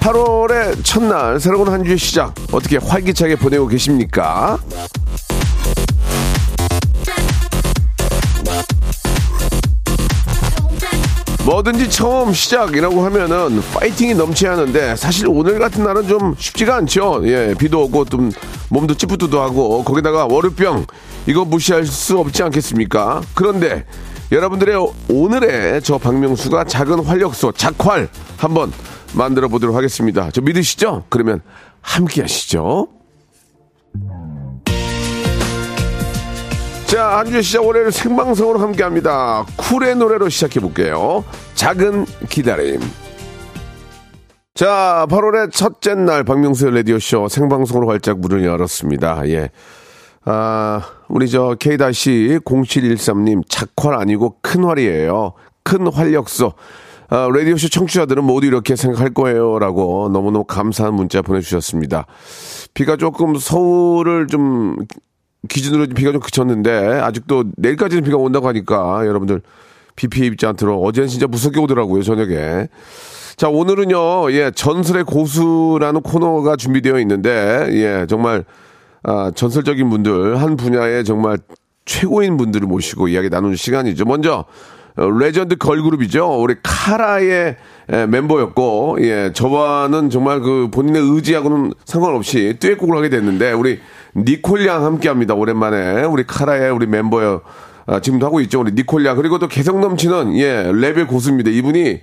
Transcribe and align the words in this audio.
8월의 0.00 0.82
첫날 0.82 1.38
새로운 1.38 1.68
한 1.68 1.84
주의 1.84 1.98
시작 1.98 2.34
어떻게 2.52 2.78
활기차게 2.78 3.36
보내고 3.36 3.66
계십니까? 3.68 4.58
뭐든지 11.44 11.90
처음 11.90 12.32
시작이라고 12.32 13.02
하면은 13.06 13.62
파이팅이 13.74 14.14
넘쳐야 14.14 14.52
하는데 14.52 14.94
사실 14.96 15.26
오늘 15.28 15.58
같은 15.58 15.82
날은 15.84 16.06
좀 16.06 16.34
쉽지가 16.38 16.76
않죠. 16.76 17.22
예, 17.24 17.54
비도 17.58 17.84
오고 17.84 18.04
좀 18.06 18.30
몸도 18.68 18.94
찌뿌드도 18.94 19.40
하고 19.40 19.82
거기다가 19.82 20.26
월요병 20.26 20.86
이거 21.26 21.44
무시할 21.44 21.86
수 21.86 22.18
없지 22.18 22.42
않겠습니까? 22.42 23.22
그런데 23.34 23.84
여러분들의 24.32 24.92
오늘의 25.08 25.82
저 25.82 25.98
박명수가 25.98 26.64
작은 26.64 27.04
활력소 27.04 27.52
작활 27.52 28.08
한번 28.36 28.72
만들어 29.14 29.48
보도록 29.48 29.76
하겠습니다. 29.76 30.30
저 30.32 30.40
믿으시죠? 30.40 31.04
그러면 31.08 31.40
함께 31.80 32.22
하시죠. 32.22 32.88
자, 36.86 37.18
한 37.18 37.26
주의 37.26 37.42
시작 37.42 37.64
월요일 37.64 37.92
생방송으로 37.92 38.58
함께 38.58 38.82
합니다. 38.82 39.46
쿨의 39.56 39.94
노래로 39.96 40.28
시작해 40.28 40.58
볼게요. 40.58 41.24
작은 41.54 42.04
기다림. 42.28 42.80
자, 44.54 45.06
8월의 45.08 45.52
첫째 45.52 45.94
날 45.94 46.24
박명수의 46.24 46.74
라디오쇼 46.74 47.28
생방송으로 47.28 47.88
활짝 47.88 48.18
문을 48.18 48.44
열었습니다. 48.44 49.28
예. 49.28 49.50
아, 50.24 50.82
우리 51.08 51.30
저 51.30 51.54
K-0713님, 51.58 53.44
작활 53.48 53.94
아니고 53.94 54.38
큰 54.42 54.64
활이에요. 54.64 55.34
큰 55.62 55.86
활력소. 55.86 56.54
아, 57.12 57.28
라디오쇼 57.28 57.68
청취자들은 57.70 58.22
모두 58.22 58.46
이렇게 58.46 58.76
생각할 58.76 59.12
거예요. 59.12 59.58
라고 59.58 60.08
너무너무 60.12 60.44
감사한 60.44 60.94
문자 60.94 61.22
보내주셨습니다. 61.22 62.06
비가 62.72 62.96
조금 62.96 63.34
서울을 63.36 64.28
좀 64.28 64.76
기준으로 65.48 65.86
비가 65.88 66.12
좀 66.12 66.20
그쳤는데 66.20 66.70
아직도 66.70 67.44
내일까지는 67.56 68.04
비가 68.04 68.16
온다고 68.16 68.46
하니까 68.46 69.06
여러분들 69.06 69.42
비 69.96 70.06
피해 70.06 70.26
입지 70.26 70.46
않도록 70.46 70.84
어제는 70.84 71.08
진짜 71.08 71.26
무섭게 71.26 71.58
오더라고요 71.60 72.02
저녁에 72.02 72.68
자 73.36 73.48
오늘은요 73.48 74.32
예 74.32 74.50
전설의 74.50 75.04
고수라는 75.04 76.02
코너가 76.02 76.56
준비되어 76.56 77.00
있는데 77.00 77.68
예 77.70 78.06
정말 78.06 78.44
아, 79.02 79.32
전설적인 79.34 79.88
분들 79.88 80.40
한 80.40 80.56
분야의 80.56 81.04
정말 81.04 81.38
최고인 81.86 82.36
분들을 82.36 82.68
모시고 82.68 83.08
이야기 83.08 83.30
나누는 83.30 83.56
시간이죠 83.56 84.04
먼저 84.04 84.40
어, 84.40 84.44
레전드 85.08 85.56
걸그룹이죠. 85.56 86.40
우리 86.40 86.56
카라의 86.62 87.56
에, 87.90 88.06
멤버였고, 88.06 88.98
예, 89.00 89.32
저와는 89.32 90.10
정말 90.10 90.40
그 90.40 90.68
본인의 90.70 91.02
의지하고는 91.02 91.72
상관없이 91.84 92.56
듀엣곡을 92.60 92.96
하게 92.96 93.08
됐는데, 93.08 93.52
우리 93.52 93.80
니콜 94.14 94.66
양 94.66 94.84
함께 94.84 95.08
합니다. 95.08 95.34
오랜만에. 95.34 96.04
우리 96.04 96.24
카라의 96.24 96.70
우리 96.70 96.86
멤버요. 96.86 97.40
아, 97.86 98.00
지금도 98.00 98.26
하고 98.26 98.40
있죠. 98.42 98.60
우리 98.60 98.72
니콜 98.72 99.04
양. 99.06 99.16
그리고 99.16 99.38
또 99.38 99.48
개성 99.48 99.80
넘치는, 99.80 100.36
예, 100.36 100.70
랩의 100.72 101.08
고수입니다. 101.08 101.50
이분이, 101.50 102.00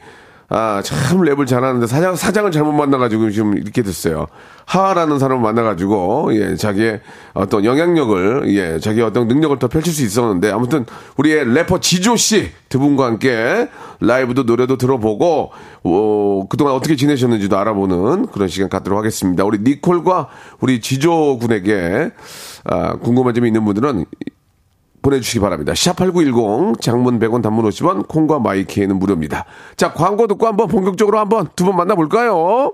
아, 0.50 0.82
참 0.82 1.20
랩을 1.22 1.46
잘하는데 1.46 1.88
사장, 1.88 2.16
사장을 2.16 2.50
잘못 2.52 2.72
만나가지고 2.72 3.32
지금 3.32 3.58
이렇게 3.58 3.82
됐어요. 3.82 4.28
하하라는 4.66 5.20
사람을 5.20 5.42
만나가지고, 5.42 6.30
예, 6.36 6.56
자기의 6.56 7.02
어떤 7.34 7.66
영향력을, 7.66 8.56
예, 8.56 8.80
자기의 8.80 9.06
어떤 9.06 9.28
능력을 9.28 9.60
더 9.60 9.68
펼칠 9.68 9.94
수 9.94 10.04
있었는데, 10.04 10.52
아무튼, 10.52 10.86
우리의 11.18 11.54
래퍼 11.54 11.82
지조씨 11.82 12.52
두 12.70 12.80
분과 12.80 13.06
함께 13.06 13.70
라이브도 14.00 14.44
노래도 14.44 14.78
들어보고, 14.78 15.52
어, 15.84 16.44
그동안 16.50 16.76
어떻게 16.76 16.96
지내셨는지도 16.96 17.58
알아보는 17.58 18.28
그런 18.28 18.48
시간 18.48 18.70
갖도록 18.70 18.98
하겠습니다. 19.00 19.44
우리 19.44 19.60
니콜과 19.60 20.30
우리 20.62 20.80
지조 20.80 21.40
군에게, 21.40 22.12
아, 22.64 22.96
궁금한 22.96 23.34
점이 23.34 23.48
있는 23.48 23.66
분들은 23.66 24.06
보내주시기 25.08 25.40
바랍니다. 25.40 25.74
샵8910 25.74 26.82
장문 26.82 27.20
100원 27.20 27.42
단문 27.42 27.66
50원 27.70 28.08
콩과 28.08 28.40
마이키에는 28.40 29.00
무료입니다. 29.00 29.46
자 29.78 29.94
광고 29.94 30.28
듣고 30.28 30.48
한번 30.48 30.68
본격적으로 30.68 31.20
한번 31.20 31.48
두분 31.56 31.76
만나볼까요? 31.76 32.74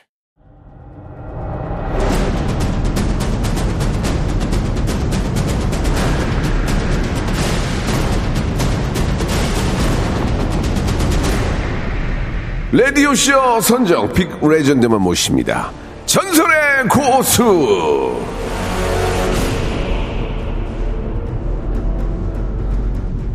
라디오쇼 12.73 13.59
선정 13.59 14.13
big 14.13 14.29
legend만 14.41 15.01
모십니다. 15.01 15.71
전설의 16.05 16.87
고수! 16.89 18.15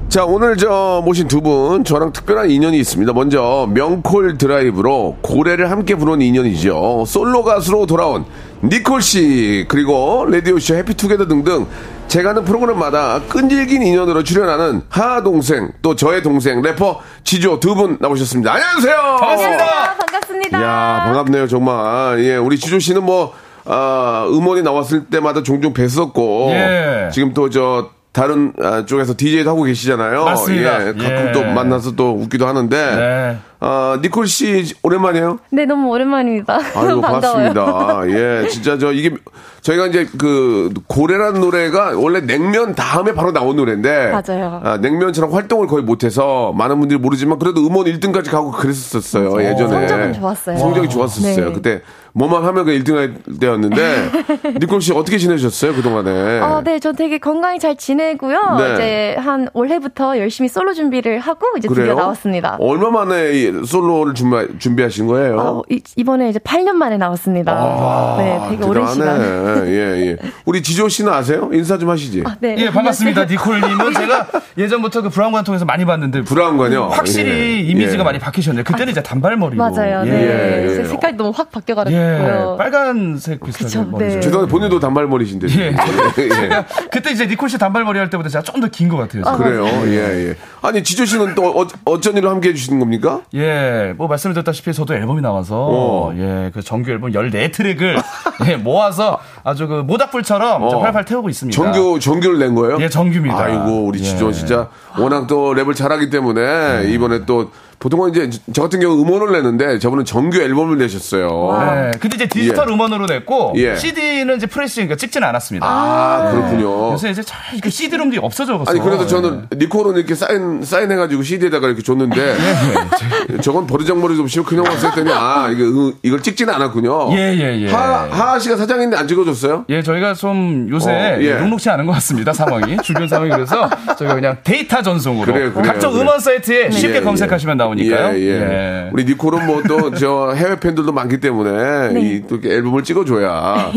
자, 0.09 0.25
오늘 0.25 0.57
저 0.57 1.03
모신 1.05 1.29
두 1.29 1.43
분, 1.43 1.85
저랑 1.85 2.15
특별한 2.15 2.49
인연이 2.49 2.79
있습니다. 2.79 3.13
먼저, 3.13 3.69
명콜 3.75 4.39
드라이브로 4.39 5.19
고래를 5.21 5.71
함께 5.71 5.95
부른 5.97 6.23
인연이죠. 6.23 7.05
솔로 7.07 7.45
가수로 7.45 7.85
돌아온 7.85 8.25
니콜 8.65 9.03
씨, 9.03 9.67
그리고 9.69 10.25
라디오쇼 10.31 10.77
해피투게더 10.77 11.29
등등 11.29 11.67
제가 12.09 12.31
하는 12.31 12.45
프로그램마다 12.45 13.21
끈질긴 13.29 13.83
인연으로 13.83 14.23
출연하는 14.23 14.83
하하 14.89 15.23
동생, 15.23 15.71
또 15.83 15.95
저의 15.97 16.23
동생, 16.23 16.63
래퍼 16.63 17.01
지조 17.25 17.61
두 17.61 17.75
분 17.75 17.99
나오셨습니다. 18.01 18.53
안녕하세요! 18.55 18.97
안녕하세요. 19.21 19.59
반갑습니다. 19.99 20.59
이야, 20.61 21.03
반갑네요, 21.05 21.47
정말. 21.49 22.25
예, 22.25 22.37
우리 22.37 22.59
지조 22.59 22.79
씨는 22.79 23.03
뭐, 23.05 23.35
아, 23.67 24.25
음원이 24.31 24.63
나왔을 24.63 25.07
때마다 25.07 25.43
종종 25.43 25.75
뵀었고, 25.75 26.51
예. 26.53 27.09
지금 27.13 27.35
또 27.35 27.51
저, 27.51 27.91
다른 28.13 28.55
아, 28.63 28.87
쪽에서 28.87 29.13
DJ도 29.15 29.51
하고 29.51 29.65
계시잖아요. 29.65 30.25
맞습니다. 30.25 30.83
예, 30.89 30.93
가끔 30.93 31.29
예. 31.29 31.33
또 31.33 31.45
만나서 31.45 31.97
또 31.97 32.13
웃기도 32.15 32.47
하는데, 32.47 32.97
네. 32.97 33.39
아, 33.61 33.99
니콜 34.03 34.27
씨 34.27 34.75
오랜만이에요? 34.83 35.39
네, 35.51 35.65
너무 35.65 35.89
오랜만입니다. 35.91 36.59
아이고. 36.75 37.01
반갑습니다. 37.03 38.03
예, 38.09 38.49
진짜 38.49 38.77
저 38.79 38.93
이게 38.93 39.15
저희가 39.63 39.87
이제 39.87 40.07
그 40.19 40.73
고래라는 40.87 41.41
노래가 41.41 41.93
원래 41.97 42.21
냉면 42.21 42.75
다음에 42.75 43.15
바로 43.15 43.33
나온 43.33 43.57
노래인데 43.57 44.13
맞아요. 44.13 44.61
아, 44.63 44.77
냉면처럼 44.77 45.33
활동을 45.33 45.67
거의 45.67 45.83
못해서 45.83 46.53
많은 46.57 46.79
분들이 46.79 47.01
모르지만 47.01 47.39
그래도 47.39 47.61
음원 47.67 47.87
1등까지 47.87 48.31
가고 48.31 48.53
그랬었어요 48.53 49.43
예전에. 49.43 49.89
성적은 49.89 50.13
좋았어요. 50.13 50.59
성적이 50.59 50.89
좋았었어요. 50.89 51.47
네. 51.49 51.53
그때 51.53 51.83
뭐만 52.13 52.45
하면 52.45 52.65
그 52.65 52.71
1등 52.73 52.95
할 52.95 53.15
때였는데 53.41 54.11
니콜 54.61 54.81
씨 54.81 54.93
어떻게 54.93 55.19
지내셨어요 55.19 55.75
그 55.75 55.83
동안에? 55.83 56.41
어, 56.41 56.63
네, 56.65 56.79
저 56.79 56.93
되게 56.93 57.19
건강히 57.19 57.59
잘 57.59 57.77
지내고요. 57.77 58.57
네. 58.59 58.73
이제 58.75 59.17
한 59.19 59.49
올해부터 59.53 60.19
열심히 60.19 60.49
솔로 60.49 60.73
준비를 60.75 61.19
하고 61.19 61.47
이제 61.59 61.67
드디어 61.69 61.95
나왔습니다. 61.95 62.57
얼마 62.61 62.91
만에 62.91 63.46
이 63.49 63.67
솔로를 63.67 64.15
준비, 64.15 64.37
준비하신 64.59 65.07
거예요? 65.07 65.37
어, 65.39 65.63
이, 65.71 65.81
이번에 65.97 66.29
이제 66.31 66.39
8년 66.39 66.73
만에 66.73 66.97
나왔습니다. 66.97 68.15
네, 68.19 68.41
되게 68.51 68.65
오랜 68.65 68.87
시간. 68.87 69.19
대단하네. 69.19 69.71
예, 69.71 69.77
예. 70.07 70.17
우리 70.45 70.63
지조 70.63 70.89
씨는 70.89 71.13
아세요? 71.13 71.49
인사 71.53 71.79
좀 71.79 71.91
하시지. 71.91 72.23
아, 72.27 72.37
네. 72.41 72.57
예, 72.59 72.71
반갑습니다. 72.71 73.25
니콜님은 73.27 73.95
제가 73.95 74.27
예전부터 74.59 75.03
그 75.03 75.11
브라운관 75.11 75.45
통해서 75.45 75.65
많이 75.65 75.85
봤는데 75.85 76.23
브라운관요? 76.23 76.89
확실히 76.89 77.31
예. 77.31 77.61
이미지가 77.61 78.01
예. 78.01 78.05
많이 78.05 78.19
바뀌셨네요. 78.19 78.65
그때는 78.65 78.91
이제 78.93 79.03
단발머리로. 79.03 79.63
맞아요. 79.63 80.03
예. 80.07 80.11
네. 80.11 80.67
예, 80.67 80.81
예. 80.81 80.85
색깔이 80.85 81.17
너무 81.17 81.33
확 81.35 81.49
예, 81.49 81.55
바뀌어가지고요. 81.55 82.57
빨간색 82.59 83.45
비슷하게 83.45 83.65
그쵸, 83.65 83.85
머리. 83.91 84.05
네. 84.07 84.21
죄송한데 84.21 84.51
본인도 84.51 84.81
단발머리신데. 84.81 85.47
예. 85.59 85.63
예. 85.69 85.75
그때 86.91 87.11
이제 87.13 87.27
니콜 87.27 87.49
씨 87.49 87.59
단발머리 87.59 87.99
할 87.99 88.11
때보다 88.11 88.29
제가 88.29 88.43
좀 88.43 88.61
더 88.61 88.69
긴 88.69 88.89
것 88.89 88.97
같아요. 88.97 89.23
지금. 89.23 89.39
그래요. 89.39 89.65
예, 89.87 90.29
예. 90.31 90.37
아니, 90.63 90.83
지조 90.83 91.05
씨는 91.05 91.35
또 91.35 91.61
어, 91.61 91.67
어쩐 91.85 92.17
일로 92.17 92.31
함께 92.31 92.49
해 92.51 92.55
주시는 92.55 92.79
겁니까? 92.81 93.21
예, 93.37 93.93
뭐 93.97 94.09
말씀을 94.09 94.33
드렸다시피 94.33 94.73
저도 94.73 94.95
앨범이 94.95 95.21
나와서 95.21 95.69
어. 95.71 96.13
예, 96.17 96.51
그 96.55 96.63
정규 96.63 96.91
앨범 96.91 97.13
14트랙을 97.13 98.03
예, 98.49 98.57
모아서 98.57 99.19
아주 99.45 99.69
그 99.69 99.83
모닥불처럼 99.87 100.63
어. 100.63 100.79
활활 100.81 101.05
태우고 101.05 101.29
있습니다. 101.29 101.55
정규, 101.55 102.01
정규를 102.01 102.39
낸 102.39 102.55
거예요? 102.55 102.79
예, 102.81 102.89
정규입니다. 102.89 103.39
아이고, 103.39 103.85
우리 103.85 104.01
예. 104.01 104.05
지조 104.05 104.33
진짜 104.33 104.69
워낙 104.99 105.27
또 105.27 105.55
랩을 105.55 105.77
잘하기 105.77 106.09
때문에 106.09 106.83
네. 106.83 106.93
이번에 106.93 107.27
또 107.27 107.51
보통은 107.79 108.11
이제 108.11 108.31
저 108.53 108.63
같은 108.63 108.81
경우 108.81 109.01
음원을 109.01 109.33
내는데 109.33 109.79
저분은 109.79 110.05
정규 110.05 110.41
앨범을 110.41 110.79
내셨어요. 110.79 111.59
네, 111.61 111.91
근데 112.01 112.17
이제 112.17 112.27
디지털 112.27 112.69
예. 112.69 112.73
음원으로 112.73 113.07
냈고 113.07 113.53
예. 113.57 113.77
CD는 113.77 114.37
이제 114.37 114.47
프레시 114.47 114.77
그러니까 114.77 114.97
찍지는 114.97 115.29
않았습니다. 115.29 115.67
아, 115.69 116.31
그렇군요. 116.33 116.93
요새 116.93 117.11
이제 117.11 117.23
잘 117.23 117.39
이렇게 117.53 117.69
CD롬들이 117.71 118.19
없어져 118.23 118.59
가지고 118.59 118.71
아니 118.71 118.81
그래도 118.81 119.07
저는 119.07 119.49
니콜은 119.57 119.97
이렇게 119.97 120.15
사인 120.15 120.63
사인해 120.63 120.97
가지고 120.97 121.23
CD에다가 121.23 121.67
이렇게 121.67 121.83
줬는데 121.83 122.37
저건 123.43 123.67
버르장머리도 123.67 124.23
없이 124.23 124.41
그냥 124.41 124.65
왔을 124.65 124.91
때니 124.93 125.11
아 125.13 125.49
이거 125.51 125.65
음, 125.65 125.93
이걸 126.03 126.23
찍지는 126.23 126.53
않았군요. 126.55 127.13
예, 127.13 127.35
예, 127.35 127.61
예. 127.63 127.69
하 127.71 128.07
하하 128.11 128.39
씨가 128.39 128.57
사장인데 128.57 128.97
안 128.97 129.07
찍어줬어요? 129.07 129.67
예, 129.69 129.83
저희가 129.83 130.15
좀 130.15 130.67
요새 130.71 130.91
어, 130.91 131.19
예. 131.21 131.35
녹록치 131.35 131.69
않은 131.71 131.85
것 131.87 131.93
같습니다, 131.93 132.33
상황이. 132.33 132.77
주변 132.83 133.07
상황이 133.07 133.31
그래서 133.31 133.69
저희가 133.99 134.15
그냥 134.15 134.39
데이터 134.45 134.81
전송으로 134.81 135.33
그래요, 135.33 135.53
그래요, 135.53 135.67
각종 135.73 135.91
그래요. 135.93 136.03
음원 136.03 136.21
사이트에 136.21 136.71
쉽게 136.71 136.97
예, 136.97 137.01
검색하시면 137.01 137.57
나 137.57 137.66
오니까요. 137.69 138.19
예, 138.19 138.21
예. 138.21 138.91
우리 138.93 139.05
니콜은 139.05 139.47
뭐또 139.47 139.95
저 139.95 140.33
해외 140.33 140.59
팬들도 140.59 140.93
많기 140.93 141.21
때문에 141.21 141.93
네. 141.93 142.01
이또 142.01 142.37
이렇게 142.37 142.55
앨범을 142.55 142.83
찍어줘야 142.83 143.73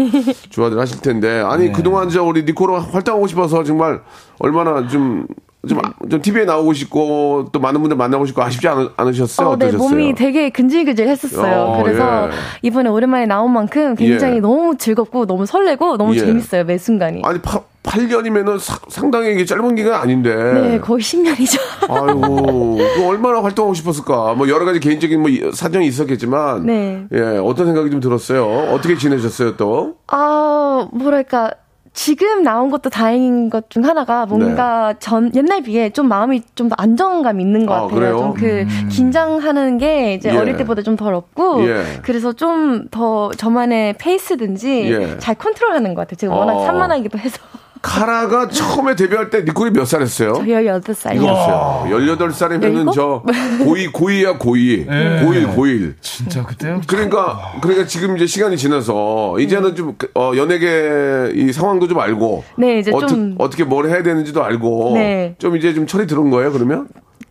좋아들 0.49 0.79
하실 0.79 1.01
텐데 1.01 1.41
아니 1.45 1.67
네. 1.67 1.71
그동안 1.71 2.09
저 2.09 2.23
우리 2.23 2.43
니코로 2.43 2.79
활동하고 2.79 3.27
싶어서 3.27 3.63
정말 3.63 4.01
얼마나 4.39 4.87
좀 4.87 5.25
좀, 5.67 5.81
좀 6.09 6.21
TV에 6.21 6.45
나오고 6.45 6.73
싶고, 6.73 7.49
또 7.51 7.59
많은 7.59 7.81
분들 7.81 7.97
만나고 7.97 8.25
싶고, 8.25 8.41
아쉽지 8.41 8.67
않, 8.69 8.89
않으셨어요? 8.95 9.49
어, 9.49 9.57
네, 9.57 9.65
어떠셨어요? 9.65 9.89
몸이 9.89 10.15
되게 10.15 10.49
근질근질 10.49 11.07
했었어요. 11.07 11.63
어, 11.63 11.83
그래서 11.83 12.29
예. 12.29 12.31
이번에 12.61 12.89
오랜만에 12.89 13.25
나온 13.25 13.51
만큼 13.51 13.95
굉장히 13.95 14.37
예. 14.37 14.39
너무 14.39 14.77
즐겁고 14.77 15.25
너무 15.25 15.45
설레고 15.45 15.97
너무 15.97 16.15
예. 16.15 16.19
재밌어요 16.19 16.63
매 16.63 16.77
순간이. 16.77 17.21
아니, 17.25 17.41
파, 17.41 17.61
8년이면은 17.83 18.59
상당히 18.89 19.31
이게 19.33 19.45
짧은 19.45 19.75
기간 19.75 19.93
아닌데. 20.01 20.35
네, 20.35 20.79
거의 20.79 21.01
10년이죠. 21.01 21.59
아이고, 21.89 22.77
그 22.77 23.07
얼마나 23.07 23.41
활동하고 23.41 23.73
싶었을까. 23.73 24.33
뭐 24.35 24.47
여러 24.49 24.65
가지 24.65 24.79
개인적인 24.79 25.19
뭐 25.19 25.29
이- 25.29 25.51
사정이 25.53 25.87
있었겠지만. 25.87 26.65
네. 26.65 27.05
예, 27.13 27.19
어떤 27.43 27.65
생각이 27.67 27.89
좀 27.89 27.99
들었어요? 27.99 28.45
어떻게 28.73 28.95
지내셨어요, 28.97 29.55
또? 29.57 29.95
아, 30.07 30.87
뭐랄까. 30.91 31.51
지금 31.91 32.43
나온 32.43 32.69
것도 32.69 32.91
다행인 32.91 33.49
것 33.49 33.67
중 33.69 33.83
하나가 33.83 34.27
뭔가 34.27 34.93
전 34.99 35.31
옛날 35.35 35.63
비해 35.63 35.89
좀 35.89 36.07
마음이 36.07 36.43
좀 36.53 36.69
더 36.69 36.75
안정감 36.77 37.41
있는 37.41 37.65
것 37.65 37.73
네. 37.73 37.77
아, 37.79 37.81
같아요. 37.81 37.95
그래요? 37.99 38.17
좀 38.19 38.33
그 38.35 38.65
긴장하는 38.89 39.79
게 39.79 40.13
이제 40.13 40.29
예. 40.31 40.37
어릴 40.37 40.55
때보다 40.55 40.83
좀 40.83 40.95
덜 40.95 41.15
없고 41.15 41.67
예. 41.67 41.83
그래서 42.03 42.31
좀 42.33 42.89
더 42.91 43.31
저만의 43.31 43.93
페이스든지 43.97 44.91
예. 44.91 45.17
잘 45.17 45.33
컨트롤하는 45.35 45.95
것 45.95 46.01
같아요. 46.01 46.15
제가 46.17 46.35
워낙 46.35 46.53
어. 46.57 46.65
산만하기도 46.65 47.17
해서 47.17 47.39
카라가 47.81 48.49
처음에 48.49 48.95
데뷔할 48.95 49.29
때 49.29 49.41
니콜이 49.43 49.71
몇 49.71 49.85
살 49.85 50.01
했어요? 50.01 50.33
18살이요. 50.33 51.15
이거였어요. 51.15 51.85
18살이면은 51.89 52.63
열일곱? 52.63 52.93
저 52.95 53.23
고2, 53.25 53.91
고2야, 53.93 54.37
고2. 54.37 54.87
고1, 54.87 55.55
고1. 55.55 55.93
진짜 56.01 56.43
그때요? 56.45 56.81
그러니까, 56.87 57.53
그러니까 57.61 57.87
지금 57.87 58.17
이제 58.17 58.25
시간이 58.25 58.57
지나서 58.57 59.39
이제는 59.39 59.75
좀, 59.75 59.95
어, 60.15 60.33
연예계 60.35 61.31
이 61.35 61.51
상황도 61.53 61.87
좀 61.87 61.99
알고. 61.99 62.43
네, 62.57 62.79
이제 62.79 62.91
어떻, 62.93 63.07
좀- 63.07 63.35
어떻게 63.39 63.63
뭘 63.63 63.87
해야 63.89 64.03
되는지도 64.03 64.43
알고. 64.43 64.91
네. 64.95 65.35
좀 65.39 65.55
이제 65.55 65.73
좀 65.73 65.87
철이 65.87 66.05
들은 66.05 66.29
거예요, 66.29 66.51
그러면? 66.51 66.87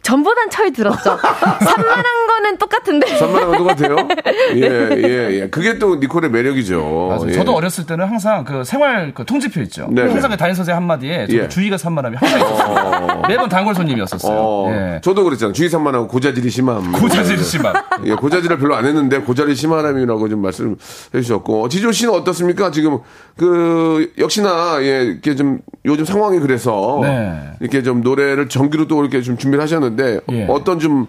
전보단 0.09 0.49
철이 0.49 0.73
들었죠. 0.73 1.19
산만한 1.61 2.05
거는 2.29 2.57
똑같은데. 2.57 3.19
산만한 3.19 3.49
건 3.51 3.59
똑같아요? 3.59 4.09
예, 4.57 4.63
예, 4.97 5.41
예. 5.43 5.49
그게 5.51 5.79
또 5.79 5.97
니콜의 5.97 6.31
매력이죠. 6.31 7.09
맞아요. 7.11 7.29
예. 7.29 7.33
저도 7.33 7.55
어렸을 7.55 7.85
때는 7.85 8.07
항상 8.07 8.43
그 8.45 8.65
생활 8.65 9.13
그 9.13 9.27
통지표 9.27 9.61
있죠. 9.63 9.87
네. 9.91 10.03
항상 10.03 10.31
그 10.31 10.37
담임 10.39 10.55
선생 10.55 10.77
한마디에 10.77 11.27
예. 11.29 11.49
주의가 11.49 11.77
산만함이 11.77 12.17
항상 12.17 12.41
있었어요. 12.41 13.23
매번 13.29 13.51
단골 13.51 13.75
손님이었었어요. 13.75 14.35
어, 14.35 14.71
예. 14.73 15.01
저도 15.03 15.25
그랬잖아요. 15.25 15.53
주의 15.53 15.69
산만하고 15.69 16.09
고자질이 16.09 16.49
심함. 16.49 16.91
고자질 16.93 17.37
심한. 17.45 17.75
예, 18.05 18.15
고자질을 18.15 18.59
별로 18.59 18.77
안 18.77 18.87
했는데 18.87 19.19
고자리 19.19 19.55
심하람이라고 19.55 20.31
좀 20.31 20.41
말씀해 20.41 20.77
주셨고 21.13 21.69
지조 21.69 21.93
씨는 21.93 22.15
어떻습니까? 22.15 22.71
지금 22.71 23.01
그 23.37 24.11
역시나 24.19 24.79
예, 24.81 25.03
이렇게 25.05 25.37
좀 25.37 25.61
요즘 25.85 26.07
상황이 26.07 26.41
그래서 26.41 26.99
네. 27.03 27.51
이렇게 27.61 27.83
좀 27.83 28.01
노래를 28.01 28.49
정규로 28.49 28.87
또 28.89 29.03
이렇게 29.03 29.21
좀 29.21 29.37
준비를 29.37 29.63
하셨는데 29.63 29.98
예. 30.31 30.47
어떤 30.49 30.79
좀 30.79 31.07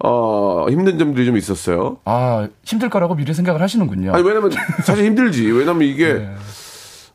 어, 0.00 0.66
힘든 0.70 0.98
점들이 0.98 1.26
좀 1.26 1.36
있었어요. 1.36 1.98
아, 2.04 2.48
힘들 2.64 2.88
거라고 2.88 3.14
미리 3.14 3.34
생각을 3.34 3.60
하시는군요. 3.60 4.12
아니 4.12 4.22
왜냐면 4.22 4.50
사실 4.82 5.04
힘들지. 5.04 5.46
왜냐면 5.50 5.82
이게 5.82 6.12
네. 6.14 6.34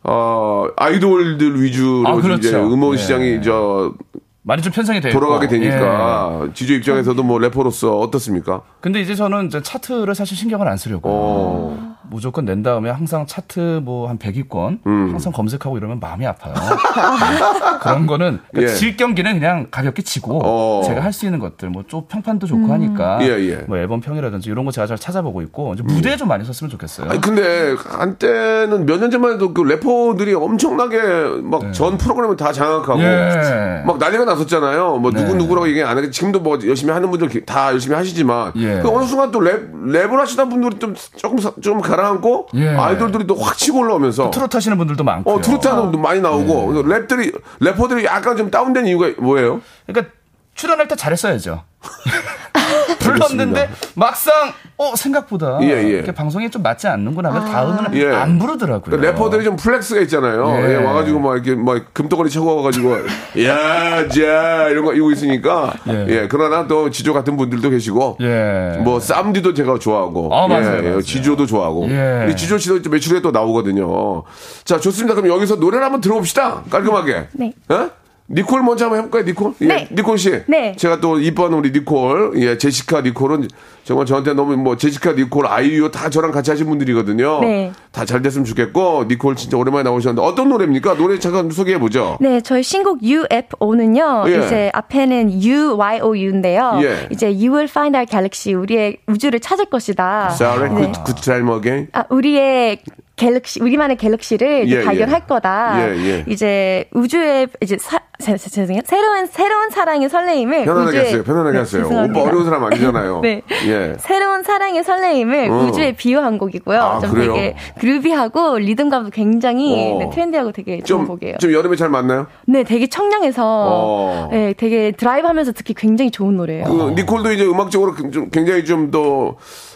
어, 0.04 0.68
아이돌들 0.75 1.62
위주로 1.62 2.08
아, 2.08 2.16
그렇죠. 2.16 2.48
이제 2.48 2.56
음원 2.58 2.96
네. 2.96 2.98
시장이 2.98 3.42
저 3.42 3.94
많이 4.42 4.62
좀 4.62 4.74
편성이 4.74 5.00
되고 5.00 5.18
돌아가게 5.18 5.46
예. 5.46 5.60
되니까 5.60 6.50
지조 6.54 6.74
입장에서도 6.74 7.24
뭐 7.24 7.40
래퍼로서 7.40 7.98
어떻습니까? 8.00 8.62
근데 8.81 9.00
이제 9.00 9.16
저는 9.16 9.48
이제 9.48 9.62
차트를 9.62 10.14
사실 10.16 10.36
신경을 10.36 10.68
안 10.68 10.75
쓰려고 10.75 11.10
어. 11.10 11.93
무조건 12.13 12.45
낸 12.45 12.62
다음에 12.63 12.89
항상 12.89 13.25
차트 13.25 13.81
뭐 13.83 14.07
한 14.07 14.18
100위권 14.19 14.80
음. 14.86 15.10
항상 15.12 15.31
검색하고 15.33 15.77
이러면 15.77 16.00
마음이 16.00 16.25
아파요. 16.27 16.54
네. 16.54 17.80
그런 17.81 18.06
거는 18.07 18.39
그러니까 18.51 18.74
예. 18.74 18.75
질 18.77 18.95
경기는 18.98 19.33
그냥 19.33 19.68
가볍게 19.71 20.01
치고 20.01 20.42
어. 20.44 20.83
제가 20.86 21.01
할 21.01 21.13
수 21.13 21.25
있는 21.25 21.39
것들 21.39 21.69
뭐 21.69 21.83
좀 21.88 22.06
평판도 22.07 22.48
좋고 22.48 22.71
하니까 22.74 23.19
예, 23.21 23.27
예. 23.50 23.56
뭐 23.68 23.77
앨범 23.77 24.00
평이라든지 24.01 24.50
이런 24.50 24.65
거 24.65 24.71
제가 24.71 24.88
잘 24.88 24.98
찾아보고 24.98 25.42
있고 25.44 25.74
이제 25.74 25.83
무대에 25.83 26.15
좀 26.18 26.27
많이 26.27 26.44
섰으면 26.45 26.69
좋겠어요. 26.71 27.10
아니 27.10 27.19
근데 27.21 27.75
한때는 27.77 28.86
몇 28.86 29.00
년 29.00 29.12
전만 29.12 29.33
해도 29.33 29.54
그 29.54 29.62
래퍼들이 29.63 30.33
엄청나게 30.33 30.98
막 31.44 31.63
전 31.74 31.98
프로그램을 31.98 32.36
다 32.38 32.51
장악하고 32.54 33.00
네. 33.00 33.06
예. 33.06 33.83
막 33.86 33.98
난리가 33.98 34.25
났었잖아요. 34.25 34.98
뭐 34.98 35.12
누구 35.12 35.32
네. 35.34 35.38
누구라고 35.38 35.67
얘기 35.67 35.82
안 35.84 35.98
하겠 35.98 36.12
지금도 36.12 36.39
뭐 36.41 36.58
열심히 36.65 36.91
하는 36.93 37.10
분들 37.12 37.46
다 37.46 37.72
열심히 37.72 37.96
하시지만 37.96 38.51
예. 38.58 38.79
그 38.82 38.89
어느 38.89 39.05
순간 39.05 39.32
또 39.32 39.39
랩 39.39 39.72
랩을 39.74 40.12
하시던 40.17 40.50
분들이 40.50 40.79
좀 40.79 40.96
조금 41.17 41.38
사- 41.39 41.51
좀 41.62 41.82
가라 41.82 42.02
앉고 42.03 42.50
예. 42.55 42.69
아이돌들이 42.69 43.25
또 43.27 43.36
확 43.36 43.57
치고 43.57 43.79
올라오면서 43.79 44.31
트로트 44.31 44.55
하시는 44.57 44.77
분들도 44.77 45.03
많고. 45.03 45.31
어 45.33 45.41
트로트 45.41 45.67
하는 45.67 45.83
분도 45.83 45.98
많이 45.98 46.22
나오고 46.22 46.67
그래서 46.67 46.88
랩들이 46.88 47.33
래퍼들이 47.60 48.05
약간 48.05 48.38
좀 48.38 48.50
다운된 48.51 48.86
이유가 48.88 49.10
뭐예요? 49.19 49.62
그러니까 49.88 50.13
출연할 50.55 50.88
때 50.88 50.95
잘했어야죠. 50.95 51.63
불렀는데 53.00 53.69
막상 53.95 54.53
어 54.77 54.95
생각보다 54.95 55.60
예, 55.62 55.69
예. 55.69 55.81
이렇게 55.89 56.12
방송에 56.12 56.50
좀 56.50 56.63
맞지 56.63 56.88
않는구나 56.88 57.29
하면 57.29 57.45
다음은 57.51 57.95
예. 57.95 58.07
안 58.07 58.39
부르더라고요. 58.39 58.98
그 58.98 59.03
래퍼들이 59.05 59.43
좀 59.43 59.55
flex가 59.56 60.01
있잖아요. 60.01 60.50
예. 60.62 60.72
예, 60.72 60.75
와가지고 60.75 61.19
막 61.19 61.33
이렇게 61.33 61.55
막 61.55 61.93
금덩어리 61.93 62.29
쳐가가지고 62.29 62.98
야자 63.43 64.69
이런 64.69 64.86
거 64.86 64.93
이거 64.93 65.12
있으니까 65.12 65.74
예. 65.89 66.05
예. 66.07 66.27
그러나 66.29 66.67
또 66.67 66.89
지조 66.89 67.13
같은 67.13 67.38
분들도 67.38 67.69
계시고 67.69 68.17
예. 68.22 68.79
뭐 68.83 69.00
쌈디도 69.00 69.53
제가 69.53 69.77
좋아하고 69.79 70.33
아, 70.33 70.48
맞아요, 70.48 70.77
예, 70.77 70.81
맞아요. 70.81 71.01
지조도 71.01 71.45
좋아하고 71.45 71.88
예. 71.89 72.24
우리 72.25 72.36
지조 72.36 72.57
씨도 72.57 72.89
매출에 72.89 73.22
또 73.22 73.31
나오거든요. 73.31 74.24
자 74.63 74.79
좋습니다. 74.79 75.15
그럼 75.15 75.29
여기서 75.29 75.55
노래를 75.55 75.83
한번 75.83 76.01
들어봅시다. 76.01 76.63
깔끔하게. 76.69 77.27
네. 77.33 77.53
어? 77.69 77.89
니콜 78.30 78.63
먼저 78.63 78.86
한번 78.86 79.00
해볼까요, 79.00 79.24
니콜? 79.24 79.53
예, 79.62 79.68
네. 79.68 79.89
니콜 79.92 80.18
씨. 80.18 80.32
네. 80.48 80.75
제가 80.77 81.00
또 81.00 81.20
이뻐하는 81.20 81.58
우리 81.58 81.72
니콜, 81.72 82.34
예, 82.38 82.58
제시카 82.58 83.01
니콜은 83.01 83.48
정말 83.84 84.06
저한테 84.06 84.34
너무 84.34 84.56
뭐 84.56 84.78
제시카 84.78 85.12
니콜, 85.12 85.46
아이유 85.46 85.92
다 85.92 86.10
저랑 86.10 86.32
같이 86.32 86.52
하신 86.52 86.68
분들이거든요. 86.68 87.42
네. 87.42 87.72
다 87.92 88.06
잘 88.06 88.22
됐으면 88.22 88.46
좋겠고 88.46 89.06
니콜 89.10 89.36
진짜 89.36 89.58
오랜만에 89.58 89.84
나오셨는데 89.84 90.25
어떤 90.25 90.50
노래입니까? 90.50 90.96
노래 90.96 91.20
잠깐 91.20 91.50
소개해 91.50 91.80
보죠. 91.80 92.18
네, 92.22 92.42
저희 92.42 92.63
신곡 92.63 93.00
UFO는요. 93.04 94.24
예. 94.28 94.32
이제 94.46 94.72
앞에는 94.74 95.32
UYOU인데요. 95.44 96.80
예. 96.84 97.08
이제 97.12 97.28
You 97.28 97.52
will 97.54 97.70
find 97.70 97.96
our 97.96 98.06
galaxy. 98.06 98.56
우리의 98.56 98.98
우주를 99.08 99.40
찾을 99.40 99.66
것이다. 99.66 100.30
Sorry, 100.32 100.70
네. 100.70 100.75
good, 100.82 101.00
good 101.06 101.22
time 101.22 101.52
again. 101.54 101.88
아, 101.94 102.04
우리의 102.10 102.80
갤럭시, 103.16 103.62
우리만의 103.62 103.98
갤럭시를 103.98 104.66
이제 104.66 104.80
예, 104.80 104.84
발견할 104.84 105.22
예. 105.24 105.28
거다. 105.28 105.75
예, 105.78 105.96
예. 105.98 106.25
이제 106.28 106.86
우주에 106.94 107.46
이제 107.62 107.78
사- 107.80 108.00
새, 108.18 108.36
새, 108.38 108.50
죄송해요. 108.50 108.82
새로운 108.86 109.28
새로운 109.28 109.70
사랑의 109.70 110.10
설레임을 110.10 110.66
편안하게 110.66 110.98
우주에- 110.98 111.06
하세요. 111.06 111.24
편안하게 111.24 111.52
네, 111.54 111.60
하세요. 111.60 111.86
오빠 111.86 112.22
어려운 112.24 112.46
사람 112.46 112.63
아니잖아요. 112.63 113.20
네. 113.22 113.42
예. 113.68 113.73
새로운 114.00 114.44
사랑의 114.44 114.84
설레임을 114.84 115.50
어. 115.50 115.65
우주에 115.65 115.94
비유한 115.94 116.38
곡이고요. 116.38 116.82
아, 116.82 117.00
좀 117.00 117.12
그래요? 117.12 117.34
되게 117.34 117.56
groovy하고 117.80 118.58
리듬감도 118.58 119.10
굉장히 119.12 119.94
어. 119.94 120.00
네, 120.00 120.10
trendy하고 120.10 120.51
되게 120.51 120.82
좋은 120.82 121.01
좀, 121.01 121.08
곡이에요. 121.08 121.38
좀 121.38 121.53
여름에 121.53 121.75
잘 121.75 121.89
맞나요? 121.89 122.27
네, 122.46 122.63
되게 122.63 122.88
청량해서 122.88 123.44
어. 123.46 124.30
네, 124.32 124.53
되게 124.53 124.92
드라이브하면서 124.92 125.53
듣기 125.53 125.74
굉장히 125.74 126.12
좋은 126.12 126.36
노래예요. 126.38 126.65
그 126.65 126.94
니콜도 126.96 127.32
이제 127.32 127.46
음악적으로 127.46 127.96
좀 128.12 128.30
굉장히 128.30 128.65
좀더 128.65 129.36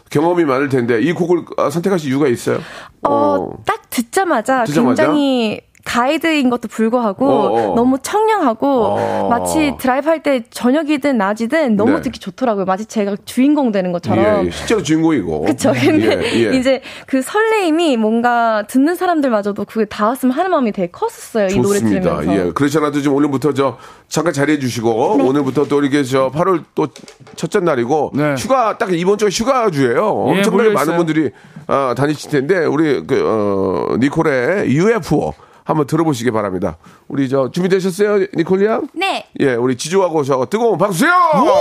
경험이 0.09 0.45
많을 0.45 0.69
텐데 0.69 1.01
이 1.01 1.13
곡을 1.13 1.45
아, 1.57 1.69
선택하신 1.69 2.09
이유가 2.09 2.27
있어요? 2.27 2.59
어, 3.03 3.51
딱 3.65 3.89
듣자마자, 3.89 4.63
듣자마자? 4.63 5.03
굉장히 5.03 5.61
가이드인 5.87 6.49
것도 6.49 6.67
불구하고 6.67 7.25
어, 7.29 7.71
어. 7.71 7.75
너무 7.75 7.97
청량하고 7.99 8.67
어. 8.67 9.29
마치 9.29 9.73
드라이브 9.79 10.09
할 10.09 10.17
때 10.21 10.43
저녁이든 10.49 11.15
낮이든 11.17 11.75
너무 11.75 11.93
네. 11.97 12.01
듣기 12.01 12.19
좋더라고요. 12.19 12.65
마치 12.65 12.85
제가 12.85 13.15
주인공 13.23 13.71
되는 13.71 13.91
것처럼. 13.91 14.43
예, 14.43 14.47
예. 14.47 14.51
실제로 14.51 14.81
주인공이고. 14.81 15.41
그쵸. 15.43 15.71
근데 15.73 16.19
예, 16.33 16.51
예. 16.51 16.57
이제 16.57 16.81
그 17.05 17.21
설레임이 17.21 17.97
뭔가 17.97 18.63
듣는 18.67 18.95
사람들마저도 18.95 19.65
그게 19.65 19.85
닿았으면 19.85 20.35
하는 20.35 20.49
마음이 20.51 20.71
되게 20.71 20.89
컸었어요. 20.91 21.47
이 21.47 21.59
노래 21.59 21.79
좋습니다. 21.79 22.17
들으면서. 22.17 22.47
예. 22.47 22.51
그렇지 22.51 22.77
않아도 22.79 23.01
좀 23.01 23.13
오늘부터 23.15 23.53
저 23.53 23.77
잠깐 24.09 24.33
자리해 24.33 24.57
주시고 24.59 25.15
네. 25.19 25.23
오늘부터 25.23 25.65
또 25.67 25.79
이렇게 25.81 26.03
저 26.03 26.31
8월 26.31 26.63
또 26.75 26.87
첫째 27.35 27.59
날이고 27.59 28.11
네. 28.15 28.33
휴가 28.37 28.77
딱 28.79 28.91
이번 28.91 29.17
주가 29.19 29.29
휴가 29.29 29.69
주예요. 29.69 30.03
엄청나게 30.07 30.49
몰려 30.69 30.71
많은 30.73 30.83
있어요. 30.93 30.97
분들이 30.97 31.29
아, 31.67 31.93
다니실 31.95 32.31
텐데 32.31 32.65
우리 32.65 33.05
그 33.05 33.21
어, 33.23 33.97
니콜의 33.97 34.71
UFO 34.75 35.33
한번 35.67 35.85
들어보시기 35.85 36.31
바랍니다. 36.31 36.77
우리 37.09 37.27
저 37.27 37.51
준비되셨어요, 37.51 38.27
니콜 38.33 38.65
양? 38.65 38.87
네. 38.93 39.27
예, 39.41 39.53
우리 39.55 39.75
지주하고 39.75 40.23
저 40.23 40.45
뜨거운 40.49 40.77
박수요. 40.77 41.11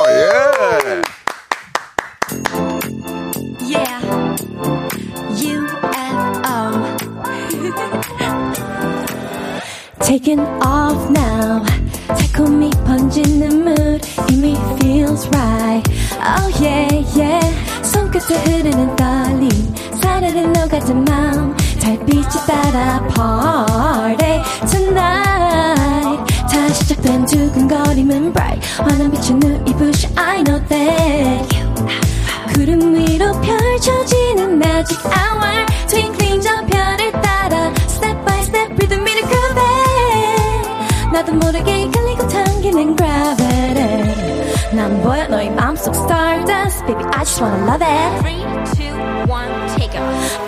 예. 0.09 0.31
Yeah. 3.67 3.99
UFO. 5.43 6.87
Taking 10.07 10.41
off 10.63 11.11
now. 11.11 11.65
달콤히 12.07 12.71
번지는 12.87 13.67
mood 13.67 14.07
이미 14.31 14.55
feels 14.79 15.29
right. 15.35 15.83
Oh 16.23 16.49
yeah 16.63 17.03
yeah. 17.19 17.43
손끝에 17.83 18.37
흐르는 18.45 18.95
떨림 18.95 19.51
사르르 20.01 20.39
녹아든 20.47 21.05
마음 21.07 21.57
달빛이 21.86 22.46
따라 22.48 23.02
party 23.16 24.42
tonight. 24.70 26.24
다시 26.52 26.84
시작된 26.84 27.26
두근거림은 27.26 28.34
bright. 28.34 28.68
환한 28.78 29.12
빛의 29.12 29.38
눈이 29.38 29.72
I 30.16 30.44
know 30.44 30.60
that. 30.68 31.62
구름 32.54 32.94
위로 32.96 33.32
펼쳐지는 33.42 34.58
magic 34.58 35.00
hour 35.06 35.66
twinkling 35.88 36.42
저 36.42 36.64
별을 36.66 37.12
따라 37.22 37.74
step 37.88 38.18
by 38.26 38.40
step 38.42 38.72
rhythm 38.74 39.08
in 39.08 39.18
a 39.18 39.22
groove 39.22 39.62
나도 41.12 41.34
모르게 41.34 41.90
끌리고 41.90 42.28
당기는 42.28 42.96
gravity 42.96 44.76
난 44.76 45.02
보여 45.02 45.28
너의 45.28 45.50
마음속 45.52 45.96
stardust 45.96 46.86
baby 46.86 47.04
I 47.14 47.24
just 47.24 47.42
wanna 47.42 47.66
love 47.66 47.82
it 47.82 48.20
3, 48.22 48.42
2, 48.76 49.28
1, 49.28 49.68
take 49.78 49.96
it 49.96 50.45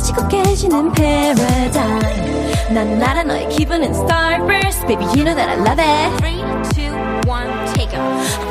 사라지고 0.00 0.28
깨지는 0.28 0.92
paradigm 0.92 2.74
난 2.74 2.98
나라 2.98 3.22
너의 3.22 3.48
기분은 3.50 3.90
starburst 3.94 4.86
baby 4.86 5.04
you 5.06 5.24
know 5.24 5.34
that 5.34 5.48
I 5.48 5.56
love 5.56 5.78
it 5.78 6.16
3, 6.18 6.36
2, 6.74 7.28
1, 7.28 7.74
take 7.74 7.94
off 7.94 8.49